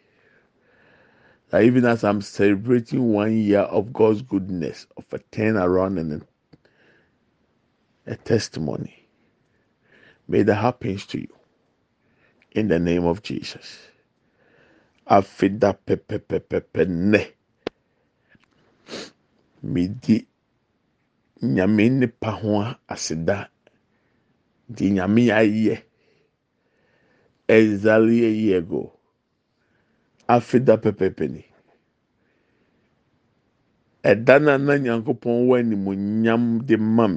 That 1.50 1.64
even 1.64 1.86
as 1.86 2.04
I'm 2.04 2.22
celebrating 2.22 3.14
one 3.14 3.38
year 3.38 3.62
of 3.62 3.94
God's 3.94 4.22
goodness, 4.24 4.88
of 4.98 5.06
a 5.14 5.20
turn 5.32 5.58
around 5.58 6.00
and 6.00 6.24
a, 8.08 8.14
a 8.14 8.16
testimony, 8.18 9.08
may 10.28 10.44
that 10.44 10.56
happen 10.56 10.98
to 10.98 11.22
you 11.22 11.37
in 12.58 12.70
the 12.70 12.80
name 12.80 13.06
of 13.06 13.24
Jesus. 13.24 13.80
Afida 15.10 15.76
pepepepepe 15.86 16.88
ne. 16.90 17.28
Midi. 19.64 20.28
Nyame 21.44 21.90
nipa 21.90 22.32
ho 22.32 22.76
aseda. 22.90 23.50
Di 24.70 24.92
nyame 24.92 25.32
a 25.32 25.44
year 25.44 25.84
ago 28.60 28.94
afida 30.28 30.76
pɛpɛpɛ 30.84 31.26
ni. 31.34 31.44
Ɛda 34.04 34.36
na 34.44 34.58
na 34.58 34.76
nyankopɔn 34.78 35.48
wɔ 35.48 35.54
animonyam 35.60 36.66
de 36.68 36.78
ma 36.78 37.08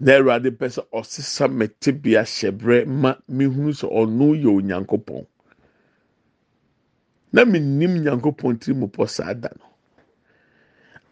na 0.00 0.12
awurade 0.16 0.50
pɛ 0.50 0.66
sɛ 0.68 0.82
ɔsesa 0.92 1.46
mɛtebea 1.48 2.22
hyɛbrɛ 2.24 2.86
ma 2.86 3.14
mehunu 3.28 3.72
sɛ 3.72 3.86
ɔno 3.90 4.34
yɛ 4.42 4.48
onyankopɔn. 4.58 5.26
Na 7.32 7.44
menim 7.44 8.02
nyankopɔn 8.04 8.58
tiri 8.60 8.74
mu 8.76 8.88
pɔ 8.88 9.08
saa 9.08 9.32
da 9.34 9.48
no. 9.58 9.66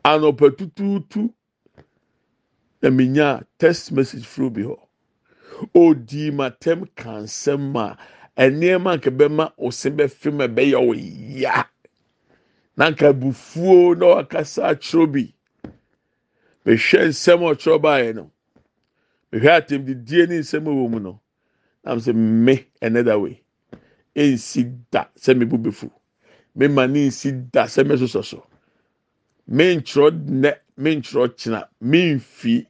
Anɔpɛ 0.04 0.56
tutuutu 0.56 1.32
na 2.82 2.90
menya 2.90 3.44
text 3.58 3.92
message 3.92 4.24
furu 4.26 4.50
bi 4.52 4.62
hɔ. 4.62 4.78
Odi 5.74 6.30
ma 6.30 6.50
tɛm 6.50 6.88
ka 6.96 7.20
nsɛm 7.24 7.76
a 8.36 8.42
nneɛma 8.50 8.96
nka 8.98 9.10
bɛma 9.10 9.52
ose 9.58 9.84
bɛfim 9.90 10.38
ɛbɛyɛ 10.46 10.78
wɔ 10.78 10.94
ya. 11.40 11.64
Na 12.76 12.90
nka 12.90 13.12
bufuo 13.12 13.94
na 13.98 14.06
wakasa 14.16 14.70
akyerɛ 14.74 15.12
bi 15.12 15.34
mehwɛ 16.64 17.08
nsɛm 17.08 17.40
a 17.42 17.54
ɔkyerɛ 17.54 17.78
baeɛ 17.82 18.14
no 18.14 18.30
mehwɛ 19.32 19.50
atɛmdidie 19.60 20.28
ne 20.28 20.38
nsɛm 20.40 20.66
a 20.68 20.70
wɔ 20.70 20.90
mu 20.90 21.00
no 21.00 21.20
na 21.84 21.94
sɛ 21.96 22.12
ɛnɛ 22.82 23.04
da 23.04 23.18
wei. 23.18 23.40
Ɛnsi 24.16 24.62
da 24.90 25.06
sɛ 25.16 25.36
mebu 25.38 25.58
befu. 25.58 25.90
Mema 26.56 26.86
ne 26.88 27.08
nsi 27.08 27.50
da 27.52 27.64
sɛ 27.66 27.84
mɛsosɔ 27.84 28.24
so. 28.24 28.46
Mentwerɛ 29.50 30.10
nnɛ 30.12 30.52
mentwerɛ 30.78 31.28
kyena 31.38 31.68
memfi 31.82 32.66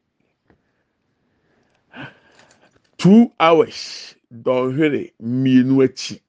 two 2.98 3.32
hours 3.40 4.14
dɔnhwere 4.32 5.12
mmienu 5.22 5.84
akyi. 5.84 6.20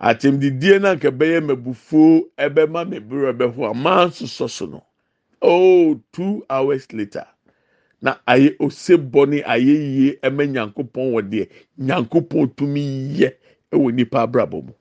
Atɛmdidie 0.00 0.80
na 0.82 0.94
nka 0.96 1.10
bɛyɛ 1.10 1.40
mabufuo 1.46 2.30
ɛbɛma 2.38 2.88
me 2.88 2.98
bere 3.00 3.32
ɛbɛho 3.32 3.70
a 3.70 3.74
maa 3.74 4.06
nsosɔ 4.08 4.50
so 4.50 4.66
no. 4.66 4.84
Oh 5.42 6.00
two 6.12 6.44
hours 6.50 6.92
later 6.92 7.26
na 8.06 8.12
ayɛ 8.32 8.50
ose 8.64 8.94
bɔne 9.12 9.38
ayɛ 9.54 9.74
yie 9.96 10.10
ɛmɛ 10.26 10.44
nyankopɔn 10.54 11.06
wɔ 11.14 11.20
deɛ 11.32 11.44
nyankopɔn 11.86 12.44
tumi 12.56 12.82
yɛ 13.20 13.30
ɛwɔ 13.74 13.88
nipa 13.96 14.18
abrabɔ 14.26 14.58
mu. 14.66 14.74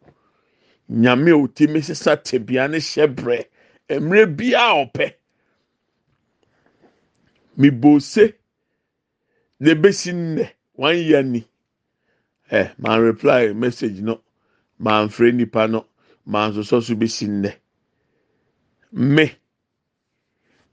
Nyame 1.01 1.31
a 1.31 1.37
otimi 1.43 1.81
sisa 1.83 2.17
tebea 2.17 2.69
ne 2.71 2.79
hyɛ 2.79 3.05
brɛ 3.17 3.37
mmerɛ 4.01 4.25
biara 4.37 4.75
ɔpɛ 4.85 5.05
mibose 7.57 8.33
na 9.59 9.71
ebesi 9.71 10.11
nnɛ 10.13 10.45
one 10.75 10.97
year 10.97 11.23
ni. 11.23 11.41
Ɛ 12.51 12.73
maa 12.79 12.97
reply 12.97 13.53
message 13.53 14.01
no. 14.01 14.21
Maa 14.79 15.05
nfrɛ 15.07 15.33
nipa 15.35 15.67
no. 15.67 15.85
Maa 16.25 16.49
nsosɔ 16.51 16.83
so 16.83 16.95
besi 16.95 17.27
nnɛ 17.27 17.53
me 18.93 19.31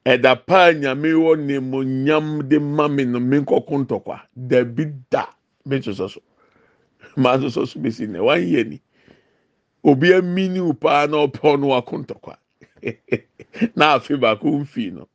ɛda 0.06 0.36
paa 0.46 0.72
nyame 0.72 1.12
wɔ 1.14 1.38
ne 1.38 1.58
mo 1.60 1.82
nyam 1.84 2.48
de 2.48 2.58
ma 2.60 2.88
me 2.88 3.04
no 3.04 3.20
me 3.20 3.38
nkɔko 3.40 3.86
ntɔkwa. 3.86 4.20
Dabi 4.36 4.92
da. 5.10 5.26
Me 5.66 5.78
nsosɔ 5.78 6.10
so. 6.10 6.20
Maa 7.16 7.36
nsosɔ 7.38 7.68
so 7.68 7.80
besi 7.80 8.06
nnɛ. 8.08 8.20
One 8.24 8.48
year 8.48 8.64
ni. 8.64 8.80
Obi 9.84 10.08
amini 10.12 10.60
wo 10.64 10.72
paa 10.74 11.06
na 11.06 11.26
ɔpɛ 11.26 11.40
ɔno 11.40 11.68
wako 11.68 11.98
ntɔkwa. 12.04 12.36
Na 13.76 13.94
afe 13.98 14.16
baako 14.20 14.60
mfi 14.64 14.92
no. 14.92 15.08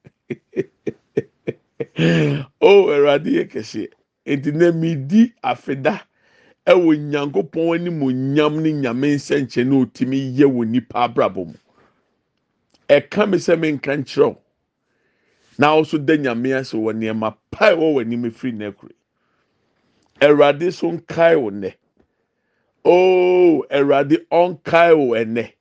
O 2.61 2.87
awurade 2.89 3.27
yɛ 3.27 3.49
kɛseɛ. 3.51 3.89
Nti 4.27 4.53
na 4.53 4.71
mi 4.71 4.95
di 4.95 5.33
afeda 5.43 6.01
ɛwɔ 6.67 6.97
nyankopɔn 7.11 7.75
anim 7.75 8.01
onyam 8.03 8.61
ne 8.61 8.71
nyame 8.73 9.15
nsɛnkyɛn 9.15 9.67
na 9.67 9.75
otimi 9.85 10.33
yɛ 10.37 10.45
wɔ 10.45 10.67
nipa 10.67 11.07
abrabɔ 11.09 11.45
mu. 11.47 11.53
Ɛka 12.89 13.29
mi 13.29 13.37
sɛ 13.37 13.59
mi 13.59 13.71
nka 13.73 13.97
nkyerɛw 14.03 14.37
na 15.59 15.75
ɔso 15.77 15.97
da 16.05 16.15
nyame 16.17 16.55
ase 16.59 16.73
wɔ 16.77 16.93
nneɛma 16.93 17.35
pa 17.51 17.71
ɛwɔ 17.73 17.93
wɔ 17.95 18.01
anim 18.01 18.23
efiri 18.25 18.53
n'ekure 18.53 18.93
awurade 20.21 20.73
so 20.73 20.91
nkae 20.91 21.35
wɔ 21.35 21.51
nnɛ 21.51 21.73
o 22.85 23.63
awurade 23.71 24.17
ɔnkae 24.31 24.93
wɔ 24.95 25.25
ɛnnɛ 25.25 25.53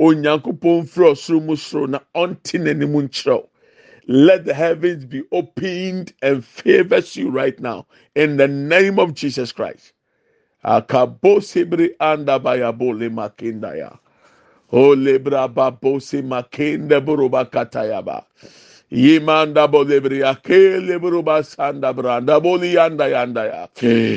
onyankopɔn 0.00 0.86
firi 0.88 1.10
ɔsoro 1.12 1.42
mu 1.44 1.56
soro 1.56 1.86
na 1.88 2.00
ɔnte 2.16 2.58
n'anim. 2.60 3.46
Let 4.08 4.44
the 4.44 4.54
heavens 4.54 5.04
be 5.06 5.22
opened 5.32 6.12
and 6.22 6.44
favors 6.44 7.16
you 7.16 7.30
right 7.30 7.58
now 7.60 7.86
in 8.14 8.36
the 8.38 8.48
name 8.48 8.98
of 9.00 9.14
Jesus 9.14 9.52
Christ. 9.52 9.92
Akabosibri 10.64 11.96
andabayabole 12.00 13.10
makindaya. 13.10 13.98
O 14.72 14.96
lebra 14.96 15.48
babosi 15.52 16.22
makinde 16.22 17.00
buruba 17.04 17.44
katayaba. 17.50 18.24
Yimanda 18.92 19.68
bolebri 19.68 20.20
akele 20.24 20.98
buruba 20.98 21.44
sanda 21.44 21.92
branda 21.92 22.40
boli 22.42 22.74
yanda 22.74 23.06
yanda 23.08 23.44
ya. 23.46 23.66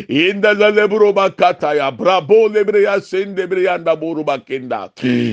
Inda 0.09 0.53
la 0.57 0.71
lebruba 0.71 1.29
kataya 1.29 1.91
brabo 1.95 2.47
lebri 2.49 2.87
asende 2.87 3.45
brianda 3.47 3.95
buruba 3.95 4.39
kinda. 4.43 4.89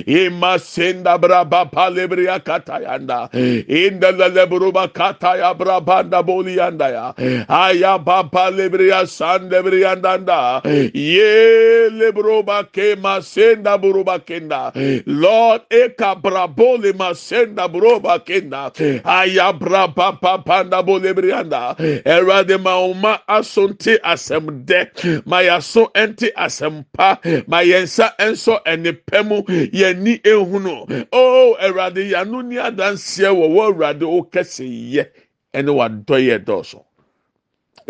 Ima 0.06 0.58
senda 0.58 1.16
braba 1.18 1.64
palebri 1.72 2.26
akatayanda. 2.28 3.30
Inda 3.66 4.12
la 4.12 4.28
lebruba 4.28 4.88
kataya 4.92 5.54
brabanda 5.56 6.22
boli 6.22 6.56
yanda 6.58 6.88
ya. 6.90 7.14
Aya 7.48 7.98
baba 7.98 8.50
lebri 8.50 8.92
asande 8.92 9.62
brianda 9.62 10.60
Ye 10.92 11.88
lebruba 11.90 12.64
kema 12.70 13.22
senda 13.22 13.78
buruba 13.78 14.18
kinda. 14.18 14.72
Lord 15.06 15.62
eka 15.70 16.14
brabo 16.20 16.76
le 16.82 16.92
masenda 16.92 17.68
buruba 17.68 18.18
kinda. 18.22 18.70
Aya 19.04 19.29
braba 19.52 20.12
papanda 20.20 20.82
bolebrianda. 20.82 21.76
Erade 22.04 22.56
mauma 22.58 23.20
asonte 23.28 23.98
asem 24.02 24.64
de. 24.64 24.90
Mayaso 25.26 25.90
ente 25.94 26.32
asem 26.36 26.84
pa. 26.92 27.18
Mayensa 27.46 28.14
enso 28.18 28.60
ene 28.64 28.92
pemu 28.92 29.44
yeni 29.72 30.20
ehunu. 30.24 31.06
Oh 31.12 31.56
erade 31.60 32.10
yanu 32.10 32.42
ni 32.42 32.56
adanse 32.56 33.28
wo 33.28 33.48
wo 33.48 33.72
erade 33.72 34.04
o 34.04 34.22
kese 34.22 34.64
ye. 34.64 35.06
Ene 35.52 35.70
wa 35.70 35.88
doye 35.88 36.38
doso. 36.38 36.84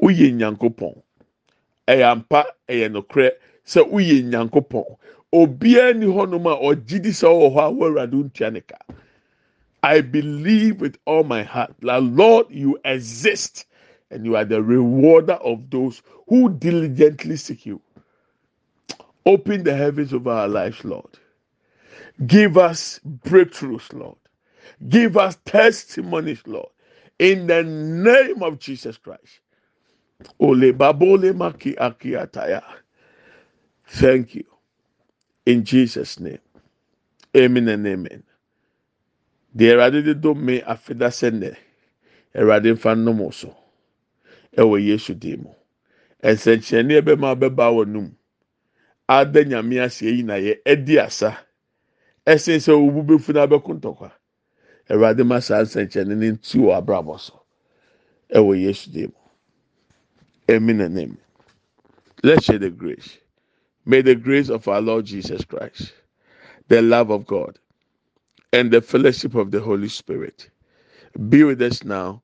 Uye 0.03 0.33
nyankopɔn. 0.33 0.95
Ɛyɛ 1.89 2.05
ampa 2.11 2.45
ɛyɛ 2.69 2.89
nokorɛ 2.93 3.31
sɛ 3.67 3.81
woyɛ 3.91 4.23
nyankopɔn 4.25 4.85
obiara 5.33 5.93
ni 5.95 6.07
hɔnom 6.07 6.47
a 6.47 6.55
ɔgye 6.59 7.03
di 7.03 7.11
sɛ 7.11 7.27
ɔwɔ 7.29 7.49
hɔ 7.55 7.61
a 7.61 7.71
wɔ 7.71 7.87
awurade 7.87 8.17
ntua 8.17 8.51
ne 8.53 8.61
ka 8.61 8.77
I 9.83 10.03
believe 10.03 10.81
with 10.81 10.99
all 11.07 11.25
my 11.25 11.43
heart 11.43 11.75
that 11.83 12.03
Lord, 12.03 12.47
you 12.51 12.79
exist 12.85 13.67
and 14.11 14.25
you 14.27 14.37
are 14.37 14.45
the 14.45 14.63
rewarder 14.63 15.35
of 15.35 15.71
those 15.71 16.03
who 16.29 16.51
diligently 16.51 17.37
seek 17.37 17.67
you. 17.67 17.81
Open 19.27 19.65
the 19.65 19.77
heavens 19.77 20.13
of 20.13 20.29
our 20.29 20.49
lives, 20.49 20.85
Lord. 20.85 21.19
Give 22.27 22.59
us 22.59 23.01
breakthroughs, 23.27 23.93
Lord. 23.95 24.19
Give 24.89 25.17
us 25.17 25.39
testimonies, 25.45 26.43
Lord. 26.47 26.69
In 27.19 27.47
the 27.49 27.63
name 27.65 28.43
of 28.43 28.59
Jesus 28.59 28.99
Christ. 28.99 29.41
Ole 30.41 30.73
babole. 30.73 31.33
Thank 33.89 34.35
you. 34.37 34.45
In 35.47 35.65
Jesus' 35.65 36.21
name. 36.21 36.39
Amen 37.37 37.69
and 37.69 37.87
amen. 37.87 38.23
The 39.55 39.67
Awurade 39.73 40.05
de 40.05 40.15
dom 40.15 40.45
me 40.45 40.61
afeda 40.63 41.09
sɛnɛ. 41.11 41.57
Awurade 42.37 42.75
mfa 42.75 42.95
nnom 42.97 43.33
so. 43.35 43.57
Ɛwɔ 44.57 44.85
Yesu 44.87 45.15
dim 45.19 45.43
mu. 45.45 45.51
Nsɛnkyerɛnneɛ 46.23 47.03
bɛma 47.03 47.37
bɛba 47.39 47.73
wɔ 47.75 47.89
num. 47.89 48.17
Ada 49.09 49.45
nyame 49.45 49.81
ase 49.85 50.03
eyi 50.07 50.25
na 50.25 50.35
yɛ 50.35 50.63
ɛdi 50.65 50.99
asa. 51.05 51.39
Ɛsen 52.27 52.59
sɛ 52.61 52.73
owu 52.75 53.03
befu 53.05 53.35
na 53.35 53.47
abɛko 53.47 53.81
ntɔkwa. 53.81 54.13
Awurade 54.91 55.27
ma 55.27 55.41
saa 55.41 55.63
nsɛnkyerɛnne 55.63 56.17
ne 56.19 56.31
nti 56.33 56.59
wɔ 56.59 56.79
abrabɔ 56.85 57.21
so. 57.21 57.43
Ɛwɔ 58.35 58.61
Yesu 58.63 58.91
dim 58.93 59.13
mu. 59.13 60.57
Amen 60.57 60.81
and 60.83 60.99
amen. 60.99 61.19
Let's 62.23 62.45
share 62.47 62.59
the 62.59 62.71
grace. 62.71 63.19
May 63.87 64.03
the 64.03 64.15
grace 64.17 64.51
of 64.51 64.69
our 64.69 64.81
Lord 64.81 65.07
Jesus 65.07 65.45
Christ, 65.45 65.93
the 66.69 66.83
love 66.83 67.11
of 67.11 67.27
God, 67.27 67.59
and 68.53 68.71
the 68.71 68.81
fellowship 68.83 69.35
of 69.35 69.51
the 69.51 69.61
Holy 69.61 69.89
Spirit 69.89 70.51
be 71.29 71.45
with 71.45 71.63
us 71.63 71.85
now 71.85 72.23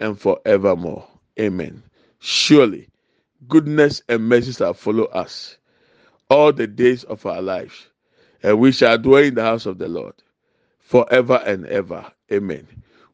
and 0.00 0.18
forevermore. 0.20 1.06
Amen. 1.40 1.82
Surely, 2.20 2.88
goodness 3.48 4.02
and 4.08 4.28
mercy 4.28 4.52
shall 4.52 4.74
follow 4.74 5.04
us 5.06 5.58
all 6.30 6.52
the 6.52 6.66
days 6.66 7.04
of 7.04 7.24
our 7.26 7.42
lives, 7.42 7.88
and 8.42 8.58
we 8.60 8.72
shall 8.72 8.98
dwell 8.98 9.22
in 9.24 9.34
the 9.34 9.42
house 9.42 9.66
of 9.66 9.78
the 9.78 9.88
Lord 9.88 10.14
forever 10.80 11.42
and 11.46 11.66
ever. 11.66 12.06
Amen. 12.32 12.66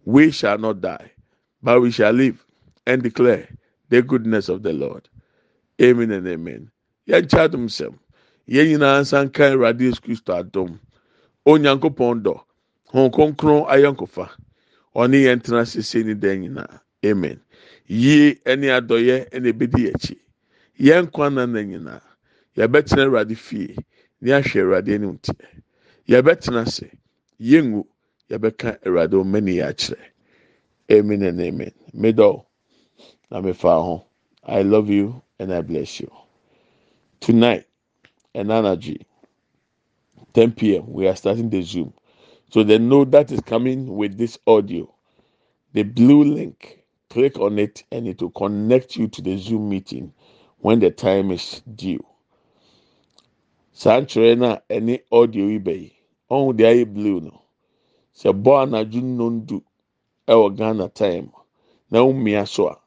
We 0.04 0.30
shall 0.30 0.58
not 0.58 0.80
die, 0.80 1.12
but 1.62 1.80
we 1.80 1.90
shall 1.90 2.12
live 2.12 2.44
and 2.86 3.02
declare 3.02 3.48
the 3.90 4.02
goodness 4.02 4.48
of 4.48 4.62
the 4.62 4.72
Lord. 4.72 5.08
Amen 5.82 6.10
and 6.12 6.26
amen. 6.28 6.70
Yɛnkyɛ 7.08 7.48
adom 7.48 7.68
sɛm. 7.68 7.98
Yɛn 8.48 8.68
nyinaa 8.78 9.00
nsa 9.02 9.24
nka 9.28 9.52
Awurade 9.52 9.80
Yesu 9.80 10.00
Kristo 10.00 10.32
dɔ. 12.22 12.40
Hon 12.94 13.10
kronkron 13.12 13.66
ayɔnkofa. 13.74 14.26
Ɔne 14.96 15.18
yɛn 15.26 15.42
tena 15.44 15.64
sese 15.66 16.04
ne 16.04 16.14
dan 16.14 16.40
nyinaa. 16.42 16.80
Amen. 17.06 17.40
Yie 17.88 18.36
ɛne 18.46 18.68
adɔyɛ 18.78 19.30
ɛna 19.34 19.48
ebedi 19.52 19.88
akyi. 19.92 20.16
Yɛn 20.80 21.12
kwan 21.12 21.34
na 21.36 21.46
na 21.46 21.60
nyinaa. 21.62 22.02
Yɛbɛtena 22.56 23.04
Awurade 23.06 23.36
fie. 23.36 23.76
Ne 24.22 24.32
ahwɛ 24.32 24.60
Awurade 24.62 24.94
anim 24.94 25.18
teɛ. 25.18 25.46
Yɛbɛtena 26.08 26.62
ase. 26.66 26.90
Yɛngu. 27.40 27.86
Yɛbɛka 28.30 28.80
Awurade 28.86 29.14
ɔmɛni 29.14 29.54
yɛ 29.60 29.68
akyerɛ. 29.70 30.02
Amen 30.92 31.22
and 31.24 31.40
amen. 31.42 31.72
Middle. 31.94 32.48
Na 33.30 33.40
mefa 33.42 33.82
ho. 33.82 34.06
I 34.44 34.62
love 34.62 34.90
you 34.90 35.22
and 35.40 35.52
I 35.54 35.62
bless 35.62 36.00
you. 36.00 36.10
Tonight, 37.20 37.66
an 38.34 38.50
energy, 38.50 39.06
10 40.34 40.52
p.m., 40.52 40.84
we 40.92 41.08
are 41.08 41.16
starting 41.16 41.50
the 41.50 41.62
Zoom. 41.62 41.92
So 42.54 42.62
the 42.62 42.78
note 42.78 43.10
that 43.10 43.32
is 43.32 43.40
coming 43.40 43.96
with 43.96 44.16
this 44.16 44.38
audio, 44.46 44.94
the 45.72 45.82
blue 45.82 46.22
link, 46.22 46.84
click 47.10 47.36
on 47.40 47.58
it 47.58 47.82
and 47.90 48.06
it 48.06 48.22
will 48.22 48.30
connect 48.30 48.94
you 48.94 49.08
to 49.08 49.20
the 49.20 49.36
Zoom 49.36 49.68
meeting 49.68 50.12
when 50.58 50.78
the 50.78 50.92
time 50.92 51.32
is 51.32 51.62
due. 51.74 52.06
Na 53.84 54.58
any 54.70 55.00
audio 55.10 55.46
bɛyi, 55.58 55.94
ɔhun 56.30 56.56
de 56.56 56.62
ayɛ 56.62 56.94
blue 56.94 57.20
no. 57.22 57.42
Sɛ 58.14 58.32
bɔ 58.32 58.62
anadwo 58.68 59.02
nnondu 59.02 59.60
ɛwɔ 60.28 60.56
Ghana 60.56 60.88
time 60.90 61.32
na 61.90 62.04
mmea 62.04 62.46
so 62.46 62.68
a, 62.68 62.78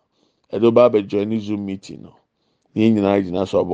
ɛde 0.53 0.73
ba 0.73 0.89
abɛjoin 0.89 1.27
ne 1.27 1.39
Zoom 1.39 1.65
meeting 1.65 2.03
no. 2.03 2.15
Ne 2.73 2.89
nyinaa 2.89 3.21
gyina 3.21 3.45
so. 3.45 3.65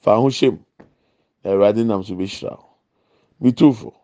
Fa 0.00 0.16
ho 0.16 0.26
hyɛ. 0.26 0.58
Na 1.44 1.52
Awurade 1.52 1.86
nam 1.86 2.02
so. 2.02 3.94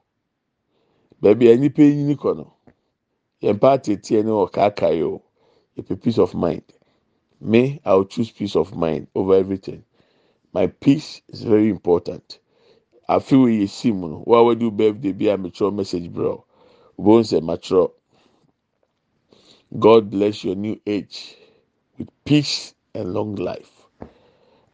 Baabi 1.22 1.50
a 1.52 1.56
nipa 1.56 1.82
yi 1.82 2.14
kɔ 2.16 2.36
no. 2.36 2.52
Yɛn 3.42 3.58
pa 3.60 3.68
atete 3.76 4.22
ne 4.24 4.30
wɔ 4.30 4.50
kaakae 4.54 5.02
o. 5.02 5.22
Yɛpɛ 5.76 6.00
peace 6.02 6.18
of 6.18 6.34
mind. 6.34 6.62
Me, 7.40 7.80
I 7.84 7.94
will 7.94 8.04
choose 8.04 8.30
peace 8.30 8.56
of 8.56 8.74
mind 8.76 9.06
over 9.14 9.34
everything. 9.34 9.84
My 10.52 10.66
peace 10.68 11.22
is 11.28 11.42
very 11.42 11.68
important. 11.70 12.38
Afe 13.08 13.32
wo 13.38 13.46
yɛ 13.46 13.68
si 13.68 13.92
mu 13.92 14.08
no, 14.08 14.22
wo 14.26 14.34
a 14.36 14.44
wadi 14.44 14.64
wo 14.64 14.70
birthday 14.70 15.12
bi 15.12 15.26
a 15.26 15.36
metwerɛ 15.38 15.74
message 15.74 16.08
brɛ 16.12 16.24
wo. 16.36 16.44
Wo 16.96 17.20
nsɛ 17.20 17.40
matwerɛ. 17.42 17.90
God 19.78 20.10
bless 20.10 20.44
your 20.44 20.54
new 20.56 20.80
age 20.86 21.36
with 21.98 22.08
peace 22.24 22.74
and 22.94 23.12
long 23.12 23.34
life. 23.36 23.88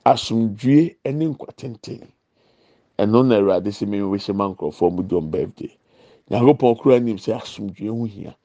Asomdwie 0.07 0.97
ne 1.05 1.27
nkwa 1.27 1.55
tenten. 1.57 2.07
Ɛno 2.99 3.27
na 3.27 3.37
Awurade 3.41 3.69
sɛ 3.73 3.89
mi 3.89 3.99
wɔhyɛ 3.99 4.35
ma 4.35 4.49
nkurɔfoɔ 4.55 4.93
mu 4.95 5.03
dɔm 5.03 5.31
birthday. 5.31 5.77
Nyankopɔn 6.31 6.77
kura 6.81 6.99
nim 7.01 7.19
sɛ 7.19 7.33
asomdwie 7.41 7.91
ho 7.91 8.05
hia. 8.05 8.37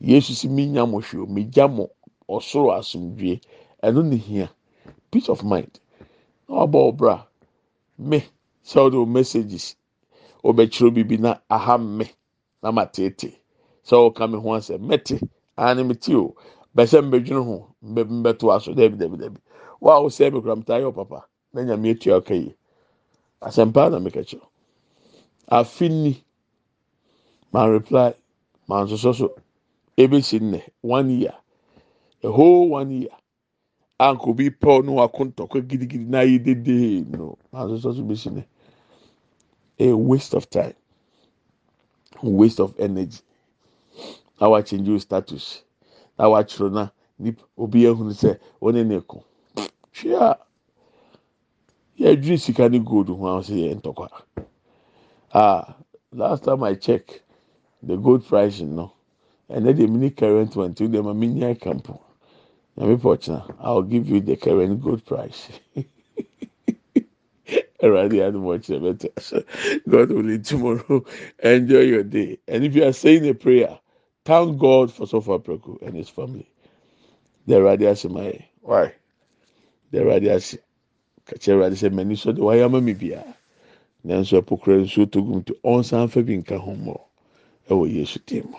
Yesu 0.00 0.34
si 0.34 0.48
mi 0.48 0.66
nya 0.66 0.86
mo 0.86 0.98
o, 1.00 1.26
mi 1.26 1.44
gya 1.44 1.68
mo 1.68 1.88
ɔsoro 2.28 2.70
asomdwie. 2.78 3.40
Ɛno 3.82 4.02
na 4.04 4.16
hia. 4.16 4.50
Peace 5.10 5.28
of 5.28 5.42
mind. 5.44 5.80
Na 6.48 6.56
wabɔ 6.66 6.92
ɔbra. 6.92 7.26
Me 7.98 8.18
sɛ 8.64 8.78
ɔde 8.90 8.94
o 8.96 9.06
messages 9.06 9.76
ɔbɛkyerɛ 10.44 10.94
bibi 10.94 11.16
na 11.18 11.38
aha 11.50 11.78
me 11.78 12.06
na 12.62 12.70
ma 12.72 12.84
tete. 12.86 13.32
Sɛ 13.84 13.96
ɔka 14.12 14.30
mi 14.30 14.38
ho 14.38 14.48
asɛm 14.54 14.80
mɛte. 14.88 15.20
Ani 15.56 15.84
mi 15.84 15.94
ti 15.94 16.14
o. 16.14 16.34
Bɛsɛ 16.76 17.02
mbɛdwene 17.10 17.44
ho 17.44 17.68
mbɛ 17.82 18.04
mbɛto 18.04 18.52
aso 18.54 18.72
dɛbi 18.74 18.96
dɛbi 18.98 19.16
dɛbi. 19.18 19.38
Wa 19.80 19.96
a 19.96 20.00
wosɛ 20.02 20.32
mi 20.32 20.40
kura 20.40 20.56
mi 20.56 20.62
taa 20.64 20.78
yɛ 20.80 20.92
ɔpapa. 20.92 21.22
Na 21.54 21.62
nyame 21.62 21.90
etua 21.94 22.20
ɔka 22.20 22.34
yie. 22.36 22.54
Asɛmpa 23.42 23.90
na 23.90 23.98
meka 24.00 24.20
kyerɛ. 24.24 24.46
Afe 25.50 25.88
ni. 25.90 26.24
Ma 27.54 27.66
reply. 27.66 28.12
Ma 28.68 28.82
nsosɔ 28.84 29.14
so. 29.14 29.36
Ebesi 29.96 30.40
nnɛ 30.40 30.60
one 30.82 31.10
year. 31.10 31.34
A 32.24 32.32
whole 32.32 32.68
one 32.70 32.90
year. 32.90 33.16
Anko 34.00 34.34
bi 34.34 34.50
pɛw 34.50 34.84
no 34.84 34.92
wako 34.94 35.24
ntɔkwa 35.26 35.62
gidigidi 35.68 36.06
na 36.08 36.18
ayi 36.20 36.38
dede 36.42 37.06
no. 37.16 37.38
Ma 37.52 37.64
nsosɔ 37.66 37.94
so 37.96 38.02
besi 38.02 38.30
nnɛ. 38.30 38.44
A 39.78 39.92
waste 39.96 40.34
of 40.34 40.50
time. 40.50 40.74
Waste 42.22 42.58
of 42.60 42.74
energy. 42.80 43.20
Na 44.40 44.48
wa 44.48 44.60
change 44.62 44.88
your 44.88 44.98
status. 44.98 45.62
Na 46.18 46.28
wa 46.28 46.42
kyerɛ 46.42 46.72
na 46.72 46.88
nip 47.20 47.40
obi 47.56 47.82
ehunu 47.84 48.10
sɛ 48.14 48.40
wɔne 48.60 48.84
ne 48.84 49.00
ko. 49.00 49.22
Hwɛ 49.94 50.14
a 50.20 50.38
yɛdwiri 52.00 52.40
sika 52.40 52.68
ne 52.68 52.80
gold 52.80 53.08
ho 53.10 53.26
a 53.38 53.40
sɛ 53.42 53.54
yɛ 53.54 53.80
ntɔkwa. 53.80 54.08
Ah, 55.32 55.76
last 56.12 56.44
time 56.44 56.64
I 56.64 56.74
check 56.74 57.22
the 57.86 57.96
gold 57.96 58.26
price 58.26 58.60
no, 58.60 58.92
ɛnɛ 59.50 59.76
de 59.76 59.86
mini 59.88 60.10
current 60.10 60.56
one 60.56 60.74
ti 60.74 60.88
de 60.88 61.02
ma 61.02 61.12
mi 61.14 61.28
nya 61.28 61.54
kampo. 61.58 62.00
Na 62.76 62.86
mi 62.86 62.96
pɔ 62.96 63.18
kyena, 63.20 63.56
I 63.60 63.72
will 63.72 63.82
give 63.82 64.08
you 64.08 64.20
the 64.20 64.36
current 64.36 64.82
gold 64.82 65.04
price. 65.06 65.48
Alright, 67.82 68.12
I 68.12 68.16
don't 68.30 68.42
watch 68.44 68.68
better. 68.68 69.08
So, 69.18 69.44
God 69.88 70.10
willing, 70.10 70.42
tomorrow, 70.42 71.04
enjoy 71.42 71.80
your 71.80 72.02
day. 72.04 72.38
And 72.48 72.64
if 72.64 72.74
you 72.74 72.84
are 72.84 72.92
saying 72.94 73.28
a 73.28 73.34
prayer, 73.34 73.78
thank 74.24 74.58
God 74.58 74.92
for 74.92 75.06
Sofa 75.06 75.38
Preku 75.38 75.82
and 75.82 75.96
his 75.96 76.08
family. 76.08 76.48
The 77.46 77.56
radiasi 77.56 78.10
my 78.10 78.46
why? 78.62 78.94
The 79.92 79.98
radiasi. 80.00 80.58
Kakyɛ 81.26 81.54
Awurade 81.54 81.74
sɛ 81.76 81.90
m'ani 81.92 82.18
so 82.18 82.32
de 82.32 82.40
wayɛ 82.42 82.64
ama 82.66 82.80
mi 82.80 82.94
bia. 82.94 83.36
Nanso 84.06 84.42
ɛpokura 84.42 84.82
nsuo 84.84 85.10
to 85.10 85.22
gum 85.22 85.42
to 85.44 85.54
ɔnsan 85.64 86.10
fa 86.10 86.22
bi 86.22 86.34
nka 86.36 86.58
ho 86.58 86.72
mmɔ. 86.72 87.00
Oh, 87.70 87.84
Ɛwɔ 87.86 87.92
Yesu 87.94 88.20
dim. 88.26 88.54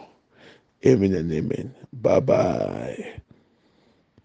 Amen 0.86 1.14
and 1.16 1.32
amen. 1.34 1.76
Bye 1.93 2.22
bye. 2.22 3.22